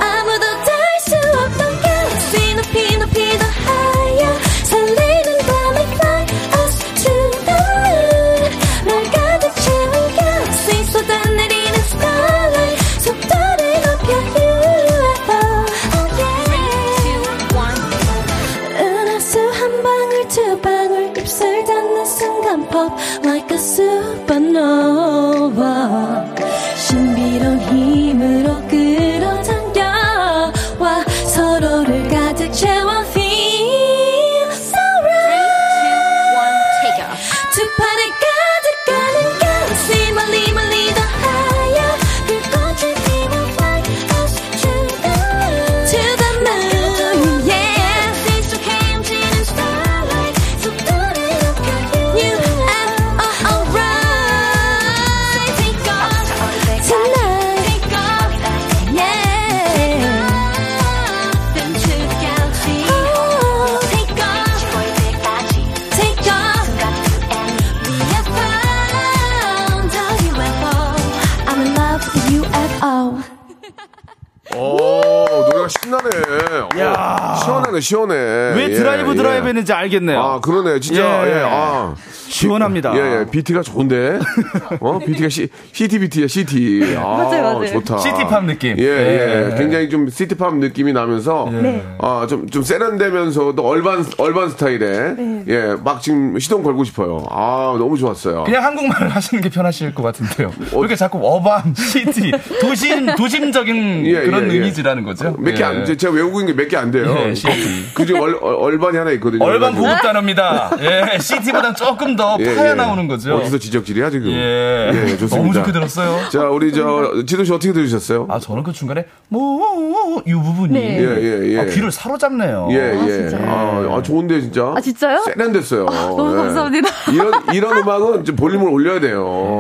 신나네. 75.90 76.68
어, 76.85 77.29
시원하네, 77.50 77.80
시원해. 77.80 78.14
왜 78.14 78.69
예, 78.71 78.75
드라이브 78.75 79.11
예. 79.11 79.14
드라이브 79.14 79.47
했는지 79.49 79.73
알겠네요. 79.73 80.19
아, 80.21 80.40
그러네. 80.40 80.80
진짜. 80.80 81.26
예. 81.26 81.30
예. 81.30 81.42
아. 81.45 81.95
시원합니다. 82.28 82.92
예, 82.95 83.21
예. 83.21 83.26
비트가 83.30 83.62
좋은데. 83.62 84.21
어, 84.80 84.99
비트가 84.99 85.28
city, 85.28 85.49
city 85.73 85.92
beat야, 85.92 86.26
city. 86.28 86.94
아, 86.97 87.00
맞아요, 87.02 87.42
맞아요. 87.42 87.66
좋다. 87.73 87.99
city 87.99 88.25
pop 88.25 88.44
느낌. 88.45 88.78
예, 88.78 88.85
예. 88.85 89.50
예. 89.52 89.54
굉장히 89.59 89.88
좀 89.90 90.09
city 90.09 90.36
pop 90.36 90.56
느낌이 90.57 90.92
나면서. 90.92 91.49
네. 91.50 91.85
아, 91.99 92.26
좀, 92.28 92.49
좀 92.49 92.62
세련되면서도 92.62 93.66
urban, 93.66 94.04
urban 94.18 94.49
스타일에. 94.50 95.14
네. 95.16 95.45
예, 95.49 95.75
막 95.83 96.00
지금 96.00 96.38
시동 96.38 96.62
걸고 96.62 96.85
싶어요. 96.85 97.26
아, 97.30 97.75
너무 97.78 97.99
좋았어요. 97.99 98.45
그냥 98.45 98.62
한국말 98.64 99.09
하시는 99.11 99.42
게 99.42 99.49
편하실 99.50 99.95
것 99.95 100.02
같은데요. 100.04 100.52
왜 100.73 100.78
이렇게 100.78 100.95
자꾸 100.97 101.19
urban, 101.23 101.75
city, 101.75 102.30
도심, 102.61 103.16
도심적인 103.16 104.07
예, 104.07 104.21
그런 104.23 104.49
예, 104.50 104.52
예. 104.52 104.57
이미지라는 104.57 105.02
거죠. 105.04 105.35
몇 105.38 105.54
개 105.54 105.64
안, 105.64 105.87
예. 105.88 105.97
제가 105.97 106.12
외우고 106.14 106.40
있는 106.40 106.54
게 106.54 106.62
몇 106.62 106.69
개 106.69 106.76
안 106.76 106.90
돼요. 106.92 107.35
예, 107.49 108.18
얼, 108.18 108.38
얼- 108.40 108.54
얼반이 108.54 108.97
하나 108.99 109.11
있거든요. 109.12 109.44
얼반. 109.44 109.75
고급 109.75 110.02
단어입니다. 110.02 110.70
예, 110.80 111.18
시티보단 111.18 111.75
조금 111.75 112.16
더 112.16 112.37
그렇죠. 112.37 112.56
파야 112.56 112.75
나오는 112.75 113.06
거죠. 113.09 113.37
어디서 113.37 113.59
지적질이야 113.59 114.11
지금? 114.11 114.30
예. 114.30 114.90
예, 114.92 115.06
좋습니다. 115.16 115.37
너무 115.37 115.52
좋게 115.52 115.73
들었어요. 115.73 116.28
자, 116.30 116.49
우리 116.49 116.73
저 116.73 117.23
지도 117.26 117.44
씨 117.44 117.52
어떻게 117.52 117.73
들으셨어요? 117.73 118.26
아, 118.30 118.38
저는 118.38 118.62
그 118.62 118.73
중간에 118.73 119.04
뭐, 119.28 120.23
이 120.26 120.32
부분이. 120.32 120.73
네. 120.73 120.99
예, 121.00 121.23
예, 121.23 121.52
예. 121.54 121.59
아, 121.61 121.64
귀를 121.64 121.90
사로잡네요. 121.92 122.68
예, 122.73 122.76
아, 122.80 123.04
예. 123.06 123.28
진짜요? 123.28 123.50
아, 123.50 123.97
아, 123.97 124.02
좋은데 124.02 124.40
진짜. 124.40 124.73
아, 124.76 124.80
진짜요? 124.80 125.20
세련됐어요. 125.25 125.87
너무 125.87 126.32
예. 126.32 126.37
감사합니다. 126.37 126.88
이런 127.12 127.32
이런 127.54 127.76
음악은 127.78 128.25
좀 128.25 128.37
볼륨을 128.37 128.68
올려야 128.68 129.00
돼요. 129.00 129.59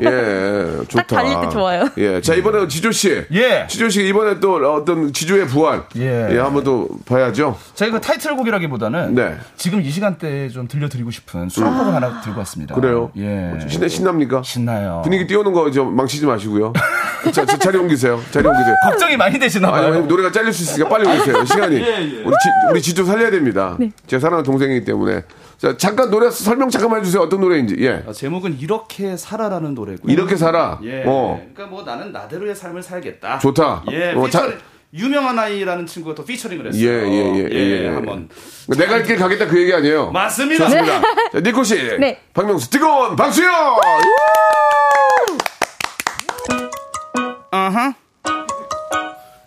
예, 0.00 0.84
좋다. 0.88 1.04
딱 1.04 1.06
달릴 1.06 1.40
때 1.40 1.48
좋아요. 1.50 1.88
예, 1.98 2.20
자 2.20 2.34
이번에 2.34 2.66
지조 2.68 2.90
씨. 2.92 3.24
예. 3.32 3.66
지조 3.68 3.88
씨 3.88 4.06
이번에 4.08 4.40
또 4.40 4.54
어떤 4.74 5.12
지조의 5.12 5.46
부활. 5.46 5.82
예. 5.96 6.38
한번 6.38 6.64
또 6.64 6.88
봐야죠. 7.04 7.56
제가 7.74 7.92
그 7.92 8.00
타이틀곡이라기보다는 8.00 9.14
네. 9.14 9.36
지금 9.56 9.80
이 9.82 9.90
시간대에 9.90 10.48
좀 10.48 10.66
들려드리고 10.68 11.10
싶은 11.10 11.48
수록곡을 11.48 11.94
하나 11.94 12.20
들고 12.20 12.38
왔습니다. 12.40 12.74
그래요? 12.74 13.10
예. 13.16 13.52
신 13.68 13.86
신납니까? 13.88 14.42
신나요. 14.42 15.02
분위기 15.04 15.26
띄우는 15.26 15.52
거좀 15.52 15.94
망치지 15.94 16.26
마시고요. 16.26 16.72
자, 17.32 17.44
자, 17.46 17.58
자리 17.58 17.78
옮기세요. 17.78 18.20
자리 18.30 18.46
옮기세요. 18.46 18.74
걱정이 18.84 19.16
많이 19.16 19.38
되시나 19.38 19.70
봐요. 19.70 19.92
아니, 19.94 20.06
노래가 20.06 20.30
잘릴 20.30 20.52
수 20.52 20.62
있으니까 20.62 20.88
빨리 20.88 21.08
오세요. 21.08 21.44
시간이. 21.46 21.76
예, 21.76 21.96
우리, 22.24 22.32
지, 22.32 22.48
우리 22.70 22.82
지조 22.82 23.04
살려야 23.04 23.30
됩니다. 23.30 23.76
제 24.06 24.18
사랑하는 24.18 24.44
동생이기 24.44 24.84
때문에. 24.84 25.22
자, 25.56 25.76
잠깐 25.78 26.10
노래 26.10 26.30
설명 26.30 26.68
잠깐만 26.68 27.00
해주세요. 27.00 27.22
어떤 27.22 27.40
노래인지. 27.40 27.76
예. 27.80 28.04
아, 28.06 28.12
제목은 28.12 28.58
이렇게 28.58 29.16
살아라는 29.16 29.74
노래고요. 29.74 30.12
이렇게 30.12 30.36
살아. 30.36 30.78
예. 30.82 31.02
어. 31.06 31.40
그러니까 31.54 31.74
뭐 31.74 31.82
나는 31.84 32.12
나대로의 32.12 32.54
삶을 32.54 32.82
살겠다. 32.82 33.38
좋다. 33.38 33.84
예. 33.92 34.12
어, 34.12 34.28
자- 34.28 34.42
피처링, 34.42 34.58
유명한 34.94 35.36
아이라는 35.38 35.86
친구가 35.86 36.14
또 36.14 36.24
featuring을 36.24 36.68
했어요. 36.68 36.82
예, 36.82 36.88
예, 36.88 37.34
예, 37.34 37.48
예, 37.50 37.84
예. 37.84 37.88
한번 37.88 38.28
내가 38.68 38.92
갈길 38.92 39.16
가겠다 39.16 39.46
그 39.48 39.60
얘기 39.60 39.74
아니에요. 39.74 40.12
맞습니다. 40.12 40.64
좋습니다. 40.64 41.00
자, 41.32 41.40
니콜 41.40 41.64
씨. 41.64 41.74
네. 41.98 42.20
박명수 42.32 42.70
뜨거운 42.70 43.16
박수요! 43.16 43.50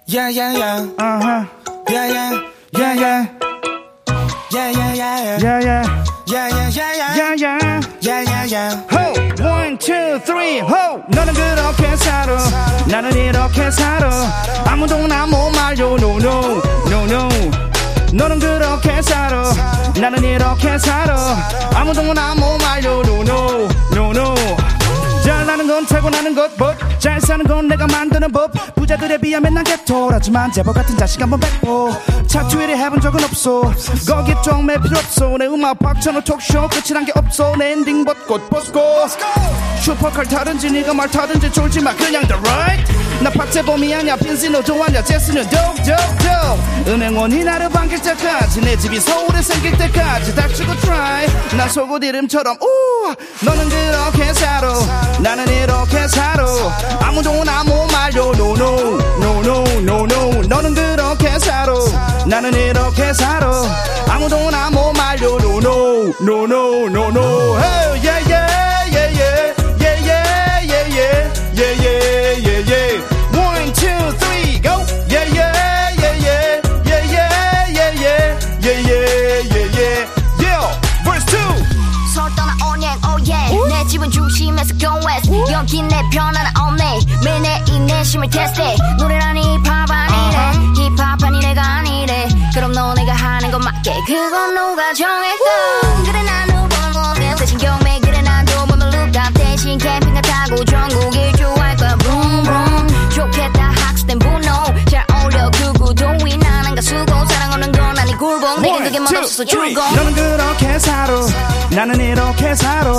yeah, 0.08 0.30
yeah. 0.30 0.82
어허. 0.98 1.48
Yeah, 1.89 2.08
yeah. 2.13 2.32
Yeah 2.79 3.27
yeah. 4.53 4.62
Yeah 4.62 4.69
yeah. 4.69 4.77
Yeah. 4.77 5.44
Yeah 7.19 7.47
yeah. 7.47 7.81
Yeah, 8.01 8.22
yeah, 8.22 8.46
yeah. 8.46 8.75
호! 8.92 9.16
One, 9.89 10.19
two, 10.19 10.25
three, 10.25 10.60
호! 10.60 11.01
너는 11.08 11.34
그렇게 11.34 11.96
살아. 11.96 12.38
나는 12.88 13.12
이렇게 13.13 13.72
살아. 13.72 14.10
아무도 14.65 15.08
나 15.07 15.27
못 15.27 15.55
말려, 15.56 15.96
no, 15.96 16.17
no, 16.17 16.62
no, 16.88 17.03
no. 17.03 17.29
너는 18.13 18.39
그렇게 18.39 19.01
살아. 19.01 19.44
나는 20.00 20.24
이렇게 20.24 20.77
살아. 20.77 21.15
아무도 21.74 22.13
나 22.13 22.33
못 22.33 22.62
말려, 22.62 23.01
no, 23.01 23.22
no, 23.22 23.67
no, 23.94 24.12
no. 24.12 24.36
잘나는 25.24 25.67
건 25.67 25.86
타고나는 25.86 26.36
것, 26.36 26.56
but 26.58 26.77
잘 27.00 27.20
사는 27.22 27.46
건 27.46 27.67
내가 27.67 27.88
만드는 27.88 28.32
법. 28.32 28.51
부자들에 28.75 29.17
비하면 29.17 29.53
난 29.53 29.63
개털이지만 29.63 30.51
제법 30.51 30.75
같은 30.75 30.98
자식 30.98 31.22
한번 31.22 31.39
뵙고 31.39 31.91
차트위를 32.27 32.77
해본 32.77 33.01
적은 33.01 33.24
없어. 33.24 33.74
거기 34.08 34.34
좀매 34.44 34.77
필요 34.82 34.98
없어. 34.98 35.38
내 35.38 35.46
음악 35.48 35.79
박천호 35.79 36.22
톡쇼 36.22 36.70
끝이란 36.70 37.06
게 37.06 37.12
없어. 37.15 37.56
내 37.58 37.72
엔딩 37.72 38.06
벚꽃 38.06 38.50
벗고 38.50 38.79
슈퍼칼 39.88 40.25
타든지 40.25 40.70
네가 40.70 40.94
말 40.94 41.10
타든지 41.10 41.50
졸지 41.50 41.79
마. 41.79 41.96
그냥 41.96 42.27
the 42.27 42.38
right. 42.41 42.94
나 43.24 43.29
박재범이 43.29 43.96
아냐 43.96 44.17
빈스노 44.17 44.62
좋아하냐 44.62 45.01
제스는 45.01 45.50
독독독 45.50 46.88
은행원이 46.88 47.46
나를 47.46 47.70
반길 47.70 48.01
때까지 48.01 48.60
내 48.62 48.75
집이 48.77 49.00
서울에 49.00 49.41
생길 49.41 49.77
때까지 49.77 50.36
닥치고 50.36 50.75
try. 50.82 51.25
나 51.56 51.70
속옷 51.70 52.03
이름처럼 52.03 52.58
우 52.62 53.46
너는 53.46 53.70
그렇게 53.70 54.34
살아. 54.34 54.74
나는 55.22 55.48
이렇게 55.48 56.06
살아. 56.10 56.46
아무도 57.00 57.46
나못 57.46 57.89
말려 57.89 58.34
no 58.36 58.56
no 58.56 59.00
no 59.22 59.39
no 59.39 59.63
no 59.77 60.03
no. 60.03 60.41
너는 60.50 60.75
그렇게 60.75 61.39
살아. 61.39 61.74
나는 62.27 62.53
이렇게 62.53 63.13
살아. 63.13 63.50
아무도 64.10 64.51
나못 64.51 64.98
말려 64.98 65.38
no 65.38 65.60
no 65.60 66.08
no 66.20 66.44
no 66.44 66.88
no 66.88 67.08
no. 67.08 67.58
Hey 67.58 68.01
yeah 68.03 68.20
yeah 68.27 68.91
yeah 68.91 69.20
yeah 69.20 69.56
yeah 71.57 71.71
yeah 71.71 72.37
yeah 72.37 72.59
yeah. 72.59 72.67
Yeah 72.67 73.01
one 73.33 73.73
two 73.73 73.99
three 74.21 74.59
go. 74.61 74.75
Yeah 75.09 75.25
yeah 75.33 75.89
yeah 75.97 76.13
yeah. 76.25 76.61
Yeah 76.85 77.03
yeah 77.13 77.67
yeah 77.77 77.91
yeah. 78.03 78.39
Yeah 78.61 78.79
yeah 78.89 79.41
yeah 79.53 79.67
yeah. 79.77 79.97
Yeah 80.39 80.63
verse 81.03 81.25
two. 81.25 81.51
서울 82.13 82.29
떠나 82.35 82.53
온행 82.69 82.89
오예 83.03 83.33
내 83.69 83.87
집은 83.87 84.11
중심에서 84.11 84.77
go 84.77 84.99
west. 85.05 85.31
여기 85.51 85.81
내편 85.81 86.35
하나 86.35 86.51
없네. 86.67 87.00
매일 87.24 87.41
내 87.41 87.63
인내심을 87.67 88.29
테스트해 88.29 88.75
노래라니 89.00 89.41
힙합 89.63 89.89
아니래. 89.89 90.37
힙합 90.75 91.24
아니 91.24 91.39
내가 91.39 91.61
아니래. 91.61 92.27
그럼 92.53 92.72
너 92.74 92.93
내가 92.93 93.13
하는 93.13 93.51
건 93.51 93.61
맞게. 93.61 93.93
그건 94.05 94.53
누가 94.53 94.93
정했건 94.93 96.03
그래 96.05 96.24
난 96.24 96.48
거게 96.93 97.35
대신 97.35 97.57
경매. 97.57 98.00
그래 98.00 98.22
난도 98.22 98.65
몸을 98.67 98.89
룩업 98.89 99.33
대신 99.33 99.77
캠핑카 99.77 100.22
타고 100.22 100.63
전국 100.65 101.15
일 101.15 101.26
맛없어서 109.13 109.46
줄고 109.46 109.81
너는 109.96 110.13
그렇게 110.13 110.79
살아. 110.79 111.15
나는 111.72 112.00
이렇게 112.00 112.55
살아. 112.55 112.91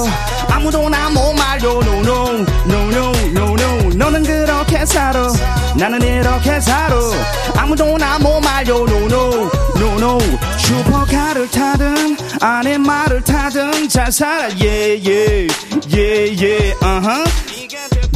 아무도 0.51 0.88
나 0.88 1.09
못 1.11 1.33
말려 1.35 1.71
no 1.81 2.01
no 2.01 2.44
no 2.66 2.88
no 2.88 3.12
no 3.31 3.55
no. 3.55 3.88
너는 3.94 4.23
그렇게 4.23 4.87
살아. 4.87 5.29
나는 5.77 6.01
이렇게 6.03 6.61
살아. 6.61 6.97
아무도 7.57 7.97
나 7.99 8.18
못 8.18 8.40
말려 8.40 8.77
no 8.77 8.97
no 9.07 9.51
no 9.77 9.94
no. 9.99 10.18
슈퍼카를 10.59 11.51
타든 11.51 12.16
아내 12.40 12.79
말을 12.79 13.23
타든 13.23 13.88
잘 13.88 14.11
살아. 14.11 14.49
Yeah 14.61 14.97
yeah 15.05 15.47
yeah 15.92 16.44
yeah 16.44 16.75
uh-huh. 16.81 17.31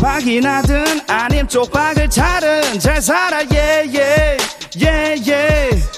박이 0.00 0.40
나든 0.40 1.00
아님 1.08 1.46
쪽박을 1.46 2.08
타든 2.08 2.78
잘 2.80 3.00
살아. 3.02 3.38
Yeah 3.50 3.98
yeah 3.98 4.36
yeah 4.80 5.30
yeah 5.30 5.91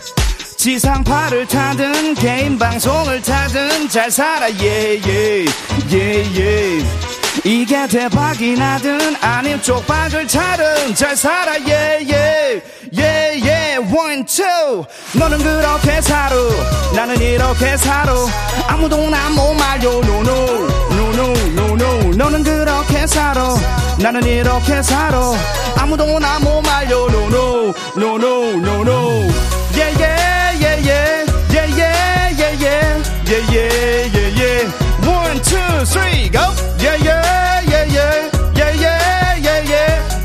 지상파를 0.65 1.47
타든 1.47 2.15
개인 2.15 2.59
방송을 2.59 3.21
타든 3.21 3.87
잘 3.91 4.11
살아. 4.11 4.51
예예 4.51 5.45
예예 5.93 6.79
이게 7.45 7.87
대박이 7.87 8.55
나든 8.55 9.15
아님 9.21 9.61
쪽박을 9.61 10.27
차든 10.27 10.95
잘 10.95 11.15
살아. 11.15 11.53
Yeah 11.61 12.63
yeah 12.97 13.77
yeah 13.93 14.20
yeah 14.20 14.46
one 14.46 14.67
two 14.67 14.87
너는 15.19 15.37
그렇게 15.37 16.01
살아 16.01 16.35
나는 16.95 17.21
이렇게 17.21 17.77
살아 17.77 18.15
아무도 18.67 19.11
나못 19.11 19.57
말려. 19.57 19.91
노노 20.01 20.33
노노 20.97 21.33
노노 21.57 22.15
너는 22.17 22.43
그렇게 22.43 23.07
살아. 23.07 23.55
나는 23.99 24.23
이렇게 24.23 24.83
살아. 24.83 25.35
아무도 25.77 26.19
나못 26.19 26.65
말려. 26.65 27.07
노노 27.11 27.75
노노 27.97 28.57
노노 28.63 29.05
yeah 29.77 30.34
Yeah 33.35 33.55
yeah 33.55 33.75
yeah 33.75 33.95
yeah 33.95 34.15
yeah, 34.15 34.31
yeah, 34.39 35.09
One 35.11 35.43
two 35.43 35.85
three 35.87 36.31
go. 36.31 36.45
예예예예 36.79 38.31
예예예예 38.55 39.75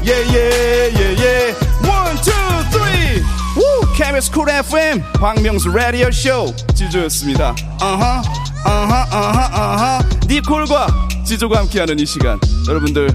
예예예예 0.05 1.55
One 1.89 2.15
two 2.21 2.47
three. 2.69 3.23
Woo 3.57 3.81
KBS 3.97 4.29
쿨 4.31 4.49
FM 4.49 5.01
박명수 5.13 5.69
라디오 5.69 6.11
쇼 6.11 6.53
지조였습니다. 6.75 7.55
아하 7.81 8.21
아하 8.63 9.07
아하 9.09 9.49
아하 9.53 10.03
니콜과 10.27 10.87
지조가 11.25 11.57
함께하는 11.61 11.99
이 11.99 12.05
시간. 12.05 12.39
여러분들 12.67 13.09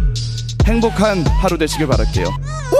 행복한 0.66 1.24
하루 1.40 1.57
되시길 1.57 1.87
바랄게요. 1.87 2.26
우! 2.26 2.76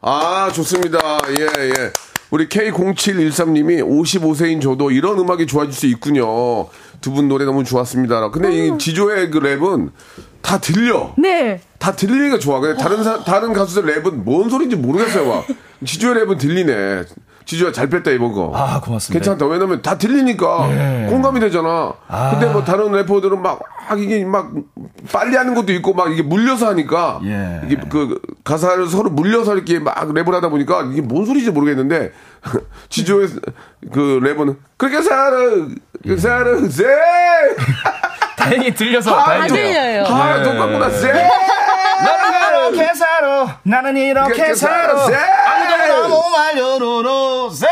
아 0.00 0.50
좋습니다. 0.54 0.98
예, 1.38 1.42
예. 1.42 1.92
우리 2.30 2.46
K0713님이 2.48 3.82
55세인 3.82 4.60
저도 4.60 4.90
이런 4.90 5.18
음악이 5.18 5.46
좋아질 5.46 5.72
수 5.72 5.86
있군요. 5.86 6.68
두 7.00 7.12
분 7.12 7.28
노래 7.28 7.44
너무 7.44 7.64
좋았습니다. 7.64 8.30
근데 8.30 8.66
이 8.66 8.76
지조의 8.78 9.30
그 9.30 9.40
랩은 9.40 9.90
다 10.42 10.58
들려. 10.58 11.14
네. 11.16 11.60
다 11.78 11.94
들리니까 11.94 12.38
좋아. 12.38 12.60
근데 12.60 12.80
다른 12.80 13.02
사, 13.04 13.22
다른 13.22 13.52
가수들 13.52 13.84
랩은 14.02 14.24
뭔 14.24 14.50
소리인지 14.50 14.76
모르겠어요. 14.76 15.28
와. 15.28 15.44
지조의 15.84 16.24
랩은 16.24 16.38
들리네. 16.38 17.04
지조야 17.48 17.72
잘 17.72 17.88
뺐다 17.88 18.10
이번 18.10 18.32
거. 18.34 18.52
아, 18.54 18.78
고맙습니다. 18.78 19.14
괜찮다. 19.18 19.46
왜냐면 19.50 19.80
다 19.80 19.96
들리니까 19.96 20.68
예. 20.70 21.06
공감이 21.08 21.40
되잖아. 21.40 21.94
아. 22.06 22.30
근데 22.32 22.44
뭐 22.52 22.62
다른 22.62 22.92
래퍼들은 22.92 23.40
막, 23.40 23.60
아, 23.88 23.94
이게 23.94 24.22
막 24.22 24.52
빨리 25.10 25.34
하는 25.34 25.54
것도 25.54 25.72
있고 25.72 25.94
막 25.94 26.12
이게 26.12 26.20
물려서 26.22 26.68
하니까 26.68 27.20
예. 27.24 27.62
이게 27.64 27.80
그 27.88 28.20
가사를 28.44 28.86
서로 28.88 29.08
물려서 29.08 29.54
이렇게 29.54 29.78
막 29.78 29.94
랩을 29.96 30.30
하다 30.30 30.50
보니까 30.50 30.82
이게 30.92 31.00
뭔 31.00 31.24
소리인지 31.24 31.50
모르겠는데 31.50 32.12
지조의 32.90 33.28
그 33.94 34.20
랩은 34.22 34.56
그렇게 34.76 35.00
살아 35.00 35.30
그 36.06 36.18
살아 36.18 36.54
세 36.68 36.84
다행히 38.36 38.74
들려서 38.74 39.14
아, 39.18 39.24
다행이네요. 39.24 40.04
들려요. 40.04 40.04
아, 40.04 40.42
똑같구나, 40.42 40.90
쎄! 40.90 41.30
나는 42.02 42.74
이렇게 42.74 42.94
살아. 42.94 43.58
나는 43.62 43.96
이렇게 43.96 44.34
이렇게 44.34 44.54
살아. 44.54 45.06
아무도 45.46 46.08
못 46.08 46.30
말려노노 46.30 47.50
쎄. 47.50 47.66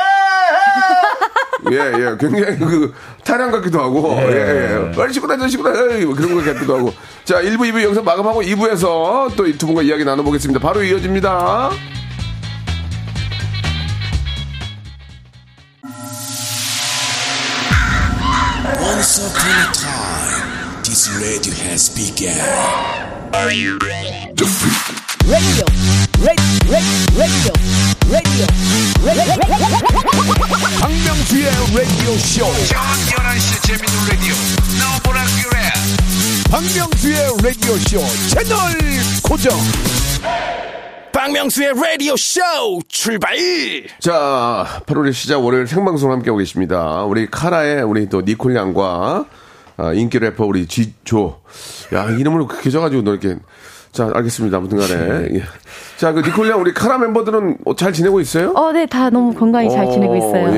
예, 1.73 1.77
예. 1.77 2.17
굉장히 2.19 2.59
그, 2.59 2.95
타령 3.25 3.51
같기도 3.51 3.81
하고, 3.81 4.17
예, 4.21 4.89
예. 4.91 4.93
빨리 4.93 5.12
씻고 5.12 5.27
다녀, 5.27 5.49
씻고 5.49 5.65
다녀. 5.65 6.07
뭐 6.07 6.15
그런 6.15 6.35
거 6.35 6.53
같기도 6.53 6.79
하고. 6.79 6.93
자, 7.25 7.41
1부, 7.41 7.61
2부 7.61 7.83
영상 7.83 8.05
마감하고 8.05 8.43
2부에서 8.43 9.35
또이두 9.37 9.67
분과 9.67 9.83
이야기 9.83 10.05
나눠보겠습니다. 10.05 10.61
바로 10.61 10.83
이어집니다. 10.83 11.71
Once 18.79 19.19
upon 19.19 19.51
a 19.51 19.73
time, 19.73 20.83
this 20.83 21.11
radio 21.21 21.53
has 21.53 21.89
begun. 21.91 23.06
박명수의 30.81 31.44
라디오 31.75 32.16
쇼. 32.16 32.44
저녁 32.66 32.87
11시 33.11 33.62
재밌는 33.66 34.09
라디오. 34.09 34.35
너보라 34.81 35.20
그래. 35.42 35.57
박명수의 36.51 37.16
라디오 37.42 37.77
쇼 37.77 38.01
채널 38.29 38.57
고정. 39.22 39.53
박명수의 41.12 41.75
라디오 41.75 42.16
쇼 42.16 42.40
출발. 42.88 43.37
자, 44.01 44.81
8월의 44.87 45.12
시작 45.12 45.44
월요일 45.44 45.66
생방송 45.66 46.11
함께하고 46.11 46.38
계십니다. 46.38 47.05
우리 47.05 47.31
카라의 47.31 47.83
우리 47.83 48.09
또 48.09 48.22
니콜 48.22 48.57
양과 48.57 49.27
아, 49.77 49.93
인기 49.93 50.19
래퍼 50.19 50.45
우리 50.47 50.67
지조. 50.67 51.41
야, 51.95 52.11
이름을 52.11 52.47
그렇게 52.47 52.71
져가지고 52.71 53.03
너 53.03 53.12
이렇게. 53.12 53.37
자, 53.93 54.11
알겠습니다. 54.15 54.59
아무튼 54.59 54.77
간에. 54.79 55.29
예. 55.35 55.43
자, 55.97 56.12
그 56.12 56.21
니콜 56.21 56.51
양 56.51 56.61
우리 56.61 56.75
카라 56.75 56.99
멤버들은 56.99 57.59
어, 57.65 57.75
잘 57.77 57.95
지내고 57.95 58.21
있어요? 58.21 58.51
어, 58.55 58.71
네, 58.73 58.85
다 58.85 59.09
너무 59.09 59.33
건강히 59.33 59.71
잘 59.71 59.91
지내고 59.91 60.12
어, 60.12 60.17
있어요. 60.19 60.55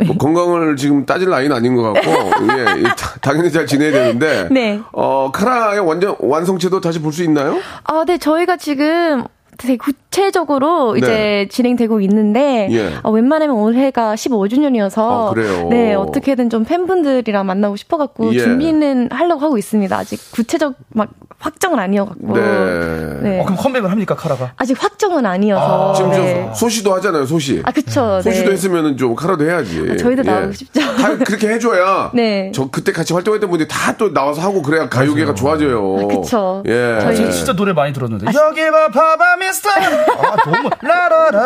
예. 0.00 0.04
뭐 0.06 0.16
건강을 0.16 0.76
지금 0.76 1.04
따질 1.04 1.28
나이는 1.28 1.54
아닌 1.54 1.76
것 1.76 1.82
같고, 1.92 2.10
예. 2.56 2.80
이 2.80 2.84
다- 2.84 3.14
당연히 3.20 3.52
잘 3.52 3.66
지내야 3.66 3.92
되는데. 3.92 4.48
네. 4.50 4.80
어, 4.92 5.30
카라의 5.32 5.80
완전 5.80 6.16
완성체도 6.18 6.80
다시 6.80 6.98
볼 7.00 7.12
수 7.12 7.22
있나요? 7.24 7.58
아, 7.84 8.04
네, 8.06 8.16
저희가 8.16 8.56
지금 8.56 9.24
되게 9.58 9.76
구체적으로 9.76 10.92
네. 10.94 10.98
이제 10.98 11.48
진행되고 11.50 12.00
있는데 12.02 12.68
예. 12.70 12.94
어, 13.02 13.10
웬만하면 13.10 13.54
올해가 13.56 14.14
15주년이어서 14.14 14.98
아, 14.98 15.30
그래요? 15.34 15.68
네 15.68 15.94
어떻게든 15.94 16.50
좀 16.50 16.64
팬분들이랑 16.64 17.44
만나고 17.46 17.76
싶어갖고 17.76 18.34
예. 18.34 18.38
준비는 18.40 19.10
하려고 19.12 19.40
하고 19.42 19.58
있습니다. 19.58 19.96
아직 19.96 20.18
구체적 20.32 20.74
막 20.94 21.10
확정은 21.38 21.78
아니어갖고 21.78 22.34
네. 22.34 22.40
네. 23.22 23.40
어, 23.40 23.44
그럼 23.44 23.56
컴백을 23.58 23.90
합니까 23.90 24.14
카라가? 24.14 24.52
아직 24.56 24.80
확정은 24.82 25.26
아니어서 25.26 25.92
지금 25.94 26.10
네. 26.12 26.46
저 26.48 26.54
소시도 26.54 26.94
하잖아요, 26.94 27.26
소시. 27.26 27.60
아 27.64 27.72
그쵸 27.72 28.20
소시도 28.22 28.46
네. 28.46 28.52
했으면은 28.52 28.96
좀 28.96 29.14
카라도 29.14 29.44
해야지. 29.44 29.86
아, 29.92 29.96
저희도 29.96 30.22
예. 30.24 30.30
나오고 30.30 30.52
싶죠. 30.52 30.80
다 30.80 31.16
그렇게 31.18 31.48
해줘야. 31.48 32.10
네. 32.14 32.50
저 32.54 32.68
그때 32.70 32.90
같이 32.92 33.12
활동했던 33.12 33.48
분들이 33.50 33.68
다 33.68 33.92
또 33.98 34.10
나와서 34.12 34.40
하고 34.40 34.62
그래야 34.62 34.88
가요계가 34.88 35.34
좋아져요. 35.34 35.98
아, 36.00 36.06
그쵸. 36.06 36.62
예. 36.66 36.98
저희- 37.02 37.16
진짜, 37.16 37.30
진짜 37.30 37.52
노래 37.52 37.74
많이 37.74 37.92
들었는데. 37.92 38.24
여기 38.26 38.62
봐 38.70 38.88
봐봐 38.88 39.36
미스터. 39.46 39.70
아 39.70 40.36
너무 40.44 40.70
라라라. 40.80 41.40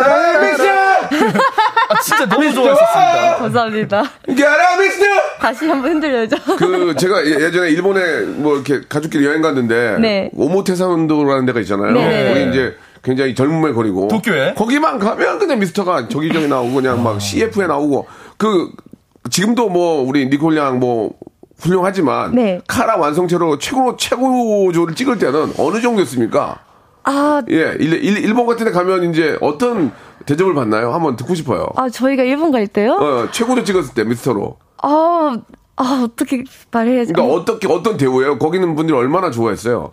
아 1.88 2.00
진짜 2.02 2.26
너무 2.28 2.52
좋아했었습니다. 2.52 3.36
감사합니다. 3.38 4.02
가라 4.38 4.76
미스터. 4.80 5.04
다시 5.40 5.66
한번 5.66 5.92
흔들려죠. 5.92 6.36
그 6.58 6.94
제가 6.96 7.24
예- 7.26 7.44
예전에 7.44 7.70
일본에 7.70 8.20
뭐 8.22 8.54
이렇게 8.56 8.80
가족끼리 8.88 9.24
여행 9.26 9.42
갔는데 9.42 9.98
네. 10.00 10.30
오모테산도라는 10.34 11.46
데가 11.46 11.60
있잖아요. 11.60 11.92
네. 11.92 12.28
거기 12.28 12.50
이제 12.50 12.76
굉장히 13.02 13.34
젊음의 13.34 13.74
거리고 13.74 14.08
도쿄에? 14.08 14.54
거기만 14.54 14.98
가면 14.98 15.38
그냥 15.38 15.58
미스터가 15.60 16.08
저기저기 16.08 16.48
나오고 16.48 16.74
그냥 16.74 17.02
막 17.02 17.20
CF에 17.20 17.66
나오고 17.66 18.06
그 18.36 18.70
지금도 19.30 19.68
뭐 19.68 20.02
우리 20.02 20.26
니콜 20.28 20.56
양 20.56 20.80
뭐 20.80 21.12
훌륭하지만 21.58 22.34
네. 22.34 22.60
카라 22.68 22.96
완성체로 22.96 23.58
최고 23.58 23.96
최고조를 23.96 24.94
찍을 24.94 25.18
때는 25.18 25.54
어느 25.58 25.80
정도였습니까? 25.80 26.58
아, 27.08 27.42
예, 27.50 27.76
일, 27.78 27.92
일- 28.04 28.24
일 28.24 28.34
본 28.34 28.46
같은 28.46 28.64
데 28.66 28.72
가면 28.72 29.10
이제 29.10 29.38
어떤 29.40 29.92
대접을 30.26 30.54
받나요? 30.54 30.92
한번 30.92 31.16
듣고 31.16 31.34
싶어요. 31.34 31.68
아 31.76 31.88
저희가 31.88 32.24
일본 32.24 32.50
갈 32.50 32.66
때요? 32.66 32.92
어, 32.94 33.30
최고조 33.30 33.62
찍었을 33.64 33.94
때 33.94 34.02
미스터로. 34.04 34.56
아, 34.82 35.36
아 35.76 36.02
어떻게 36.04 36.42
말해야지? 36.72 37.12
그러니까 37.12 37.34
어떻게 37.34 37.68
어떤 37.72 37.96
대우예요? 37.96 38.38
거기는 38.38 38.74
분들이 38.74 38.96
얼마나 38.96 39.30
좋아했어요? 39.30 39.92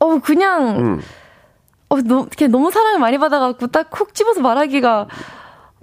어 0.00 0.18
그냥 0.18 0.78
음. 0.78 1.00
어 1.88 1.96
너무 2.02 2.26
그냥 2.36 2.50
너무 2.50 2.70
사랑을 2.70 2.98
많이 2.98 3.18
받아갖고 3.18 3.68
딱 3.68 3.88
콕 3.90 4.12
집어서 4.14 4.40
말하기가 4.40 5.06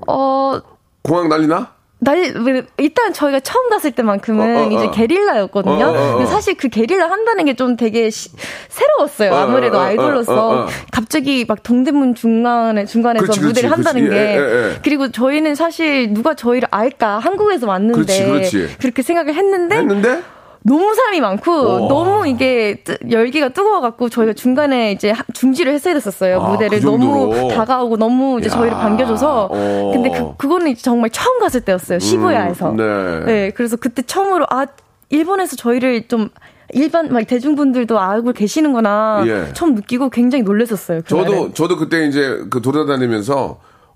어. 0.08 0.60
공항 1.04 1.30
난리나? 1.30 1.72
날, 2.04 2.34
왜- 2.46 2.64
일단 2.78 3.14
저희가 3.14 3.40
처음 3.40 3.70
갔을 3.70 3.92
때만큼은 3.92 4.56
어, 4.58 4.60
어, 4.62 4.64
어. 4.66 4.70
이제 4.72 4.90
게릴라였거든요. 4.94 5.86
어, 5.86 5.88
어, 5.88 5.92
어, 5.92 6.10
어. 6.14 6.18
근데 6.18 6.26
사실 6.30 6.56
그 6.56 6.70
게릴라 6.70 7.10
한다는 7.10 7.46
게 7.46 7.54
좀 7.54 7.78
되게 7.78 8.10
시- 8.10 8.30
새로웠어요. 8.70 9.32
어, 9.32 9.36
어, 9.36 9.40
아무래도 9.40 9.78
어, 9.78 9.82
어, 9.82 9.84
아이돌로서. 9.86 10.50
어, 10.50 10.56
어. 10.64 10.68
갑자기 10.92 11.46
막 11.48 11.62
동대문 11.64 12.16
중간에, 12.16 12.86
중간에서 12.86 13.24
그렇지, 13.24 13.40
무대를 13.42 13.70
그렇지, 13.70 13.88
한다는 13.88 14.10
그렇지. 14.10 14.26
게. 14.26 14.32
예, 14.32 14.38
예, 14.38 14.70
예. 14.72 14.80
그리고 14.84 15.12
저희는 15.12 15.56
사실 15.56 16.14
누가 16.14 16.34
저희를 16.34 16.68
알까? 16.72 17.20
한국에서 17.20 17.68
왔는데. 17.68 17.94
그렇지, 18.02 18.26
그렇지. 18.26 18.76
렇게 18.88 19.02
생각을 19.02 19.34
했는데. 19.36 19.76
했는데 19.78 20.22
너무 20.66 20.94
사람이 20.96 21.20
많고 21.20 21.88
너무 21.90 22.26
이게 22.28 22.82
뜨- 22.84 22.98
열기가 23.12 23.50
뜨거워갖고 23.50 24.08
저희가 24.10 24.34
중간에 24.34 24.92
이제 24.94 25.12
하- 25.12 25.24
중지를 25.34 25.74
했어야 25.74 25.94
됐었어요 25.94 26.42
아, 26.42 26.50
무대를 26.52 26.80
그? 26.80 26.86
너무 26.86 27.50
다가오고 27.54 27.98
너무 27.98 28.40
이제 28.40 28.48
야, 28.48 28.54
저희를 28.54 28.72
반겨줘서 28.72 29.50
어. 29.52 29.92
근데 29.94 30.10
그 30.10 30.36
그거는 30.38 30.68
이제 30.72 30.82
정말 30.82 31.10
처음 31.10 31.40
갔을 31.40 31.62
때였어요 31.62 32.00
시부야에서 32.00 32.72
음, 32.72 32.78
네. 33.26 33.52
그래서 33.56 33.76
그때 33.76 34.02
처음으로 34.04 34.46
아 34.50 34.66
일본에서 35.10 35.58
저희를 35.58 36.08
좀 36.08 36.30
일반 36.72 37.12
막 37.12 37.28
대중분들도 37.28 38.00
알고 38.00 38.32
계시는구나 38.32 39.24
예. 39.28 39.54
처음 39.54 39.76
느끼고 39.76 40.10
굉장히 40.12 40.44
놀랐었어요 40.44 41.02
그날은. 41.06 41.28
저도 41.30 41.54
저도 41.54 41.78
그때 41.78 42.06
이제 42.08 42.40
그 42.50 42.62
돌아다니면서 42.62 43.36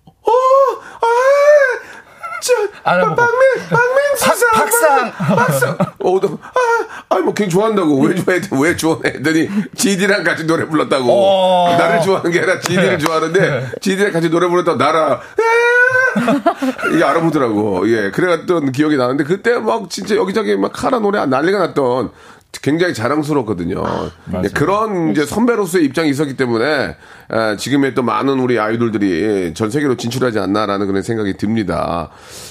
어, 0.06 0.32
아, 0.32 1.06
저, 1.06 1.08
알아보고. 2.88 3.15
박명, 3.15 3.69
박명수상, 3.69 4.52
박상. 4.54 5.12
박상. 5.36 5.78
어, 6.00 6.19
너, 6.21 6.38
아, 6.41 7.15
아니 7.15 7.23
뭐 7.23 7.34
괜히 7.34 7.50
좋아한다고 7.50 8.00
왜 8.02 8.15
좋아해? 8.15 8.41
왜 8.52 8.76
좋아해? 8.76 9.00
했더니 9.06 9.50
지디랑 9.76 10.23
같이 10.23 10.45
노래 10.45 10.65
불렀다고. 10.65 11.06
어. 11.12 11.76
나를 11.78 12.02
좋아하는 12.02 12.32
게 12.32 12.39
아니라 12.39 12.60
지디를 12.60 13.00
좋아하는데 13.00 13.71
지디랑 13.82 14.13
같이 14.13 14.30
노래 14.30 14.47
불렀다고 14.47 14.78
나라. 14.78 15.19
이게 16.93 17.04
알아보더라고. 17.04 17.88
예, 17.89 18.10
그래갔던 18.12 18.71
기억이 18.71 18.97
나는데 18.97 19.23
그때 19.23 19.60
막 19.60 19.89
진짜 19.89 20.15
여기저기 20.15 20.56
막 20.56 20.71
카라 20.73 21.00
노래 21.00 21.23
난리가 21.26 21.60
났던 21.60 22.12
굉장히 22.61 22.93
자랑스럽거든요. 22.93 23.83
예, 24.43 24.49
그런 24.49 25.11
이제 25.11 25.25
선배로서의 25.25 25.85
입장이 25.85 26.09
있었기 26.09 26.35
때문에 26.35 26.97
에, 27.31 27.57
지금의 27.57 27.93
또 27.93 28.03
많은 28.03 28.39
우리 28.39 28.59
아이돌들이 28.59 29.53
전 29.53 29.69
세계로 29.69 29.95
진출하지 29.97 30.39
않나라는 30.39 30.87
그런 30.87 31.01
생각이 31.01 31.37
듭니다. 31.37 32.09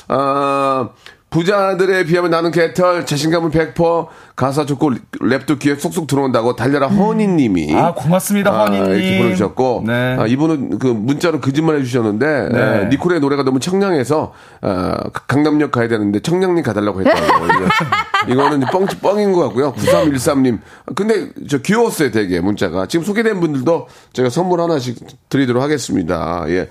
아, 0.08 0.90
부자들에 1.37 2.05
비하면 2.05 2.31
나는 2.31 2.51
개털, 2.51 3.05
자신감은 3.05 3.51
100%, 3.51 4.07
가사 4.35 4.64
좋고 4.64 4.92
랩도 5.20 5.59
귀에 5.59 5.75
쏙쏙 5.77 6.07
들어온다고 6.07 6.57
달려라 6.57 6.87
허니님이. 6.87 7.75
아, 7.77 7.92
고맙습니다, 7.92 8.64
허니님. 8.64 8.87
이렇게 8.90 9.18
보내주셨고. 9.18 9.85
네. 9.87 10.16
아, 10.18 10.27
이분은 10.27 10.79
그 10.79 10.87
문자로 10.87 11.40
거짓말 11.42 11.77
해주셨는데, 11.81 12.49
네. 12.53 12.59
에, 12.59 12.88
니콜의 12.88 13.20
노래가 13.20 13.42
너무 13.42 13.61
청량해서, 13.61 14.33
어, 14.62 14.94
강남역 15.29 15.72
가야 15.72 15.88
되는데 15.88 16.20
청량리 16.20 16.62
가달라고 16.62 17.03
했다고. 17.03 17.44
이거- 17.46 18.33
이거는 18.33 18.61
뻥, 18.72 18.87
뻥인 18.87 19.33
것 19.35 19.42
같고요. 19.44 19.75
9313님. 19.75 20.59
근데 20.94 21.29
저 21.51 21.59
귀여웠어요, 21.59 22.12
되게 22.12 22.40
문자가. 22.40 22.87
지금 22.87 23.05
소개된 23.05 23.40
분들도 23.40 23.88
제가 24.14 24.31
선물 24.31 24.62
하나씩 24.62 24.96
드리도록 25.29 25.62
하겠습니다. 25.62 26.46
예. 26.49 26.70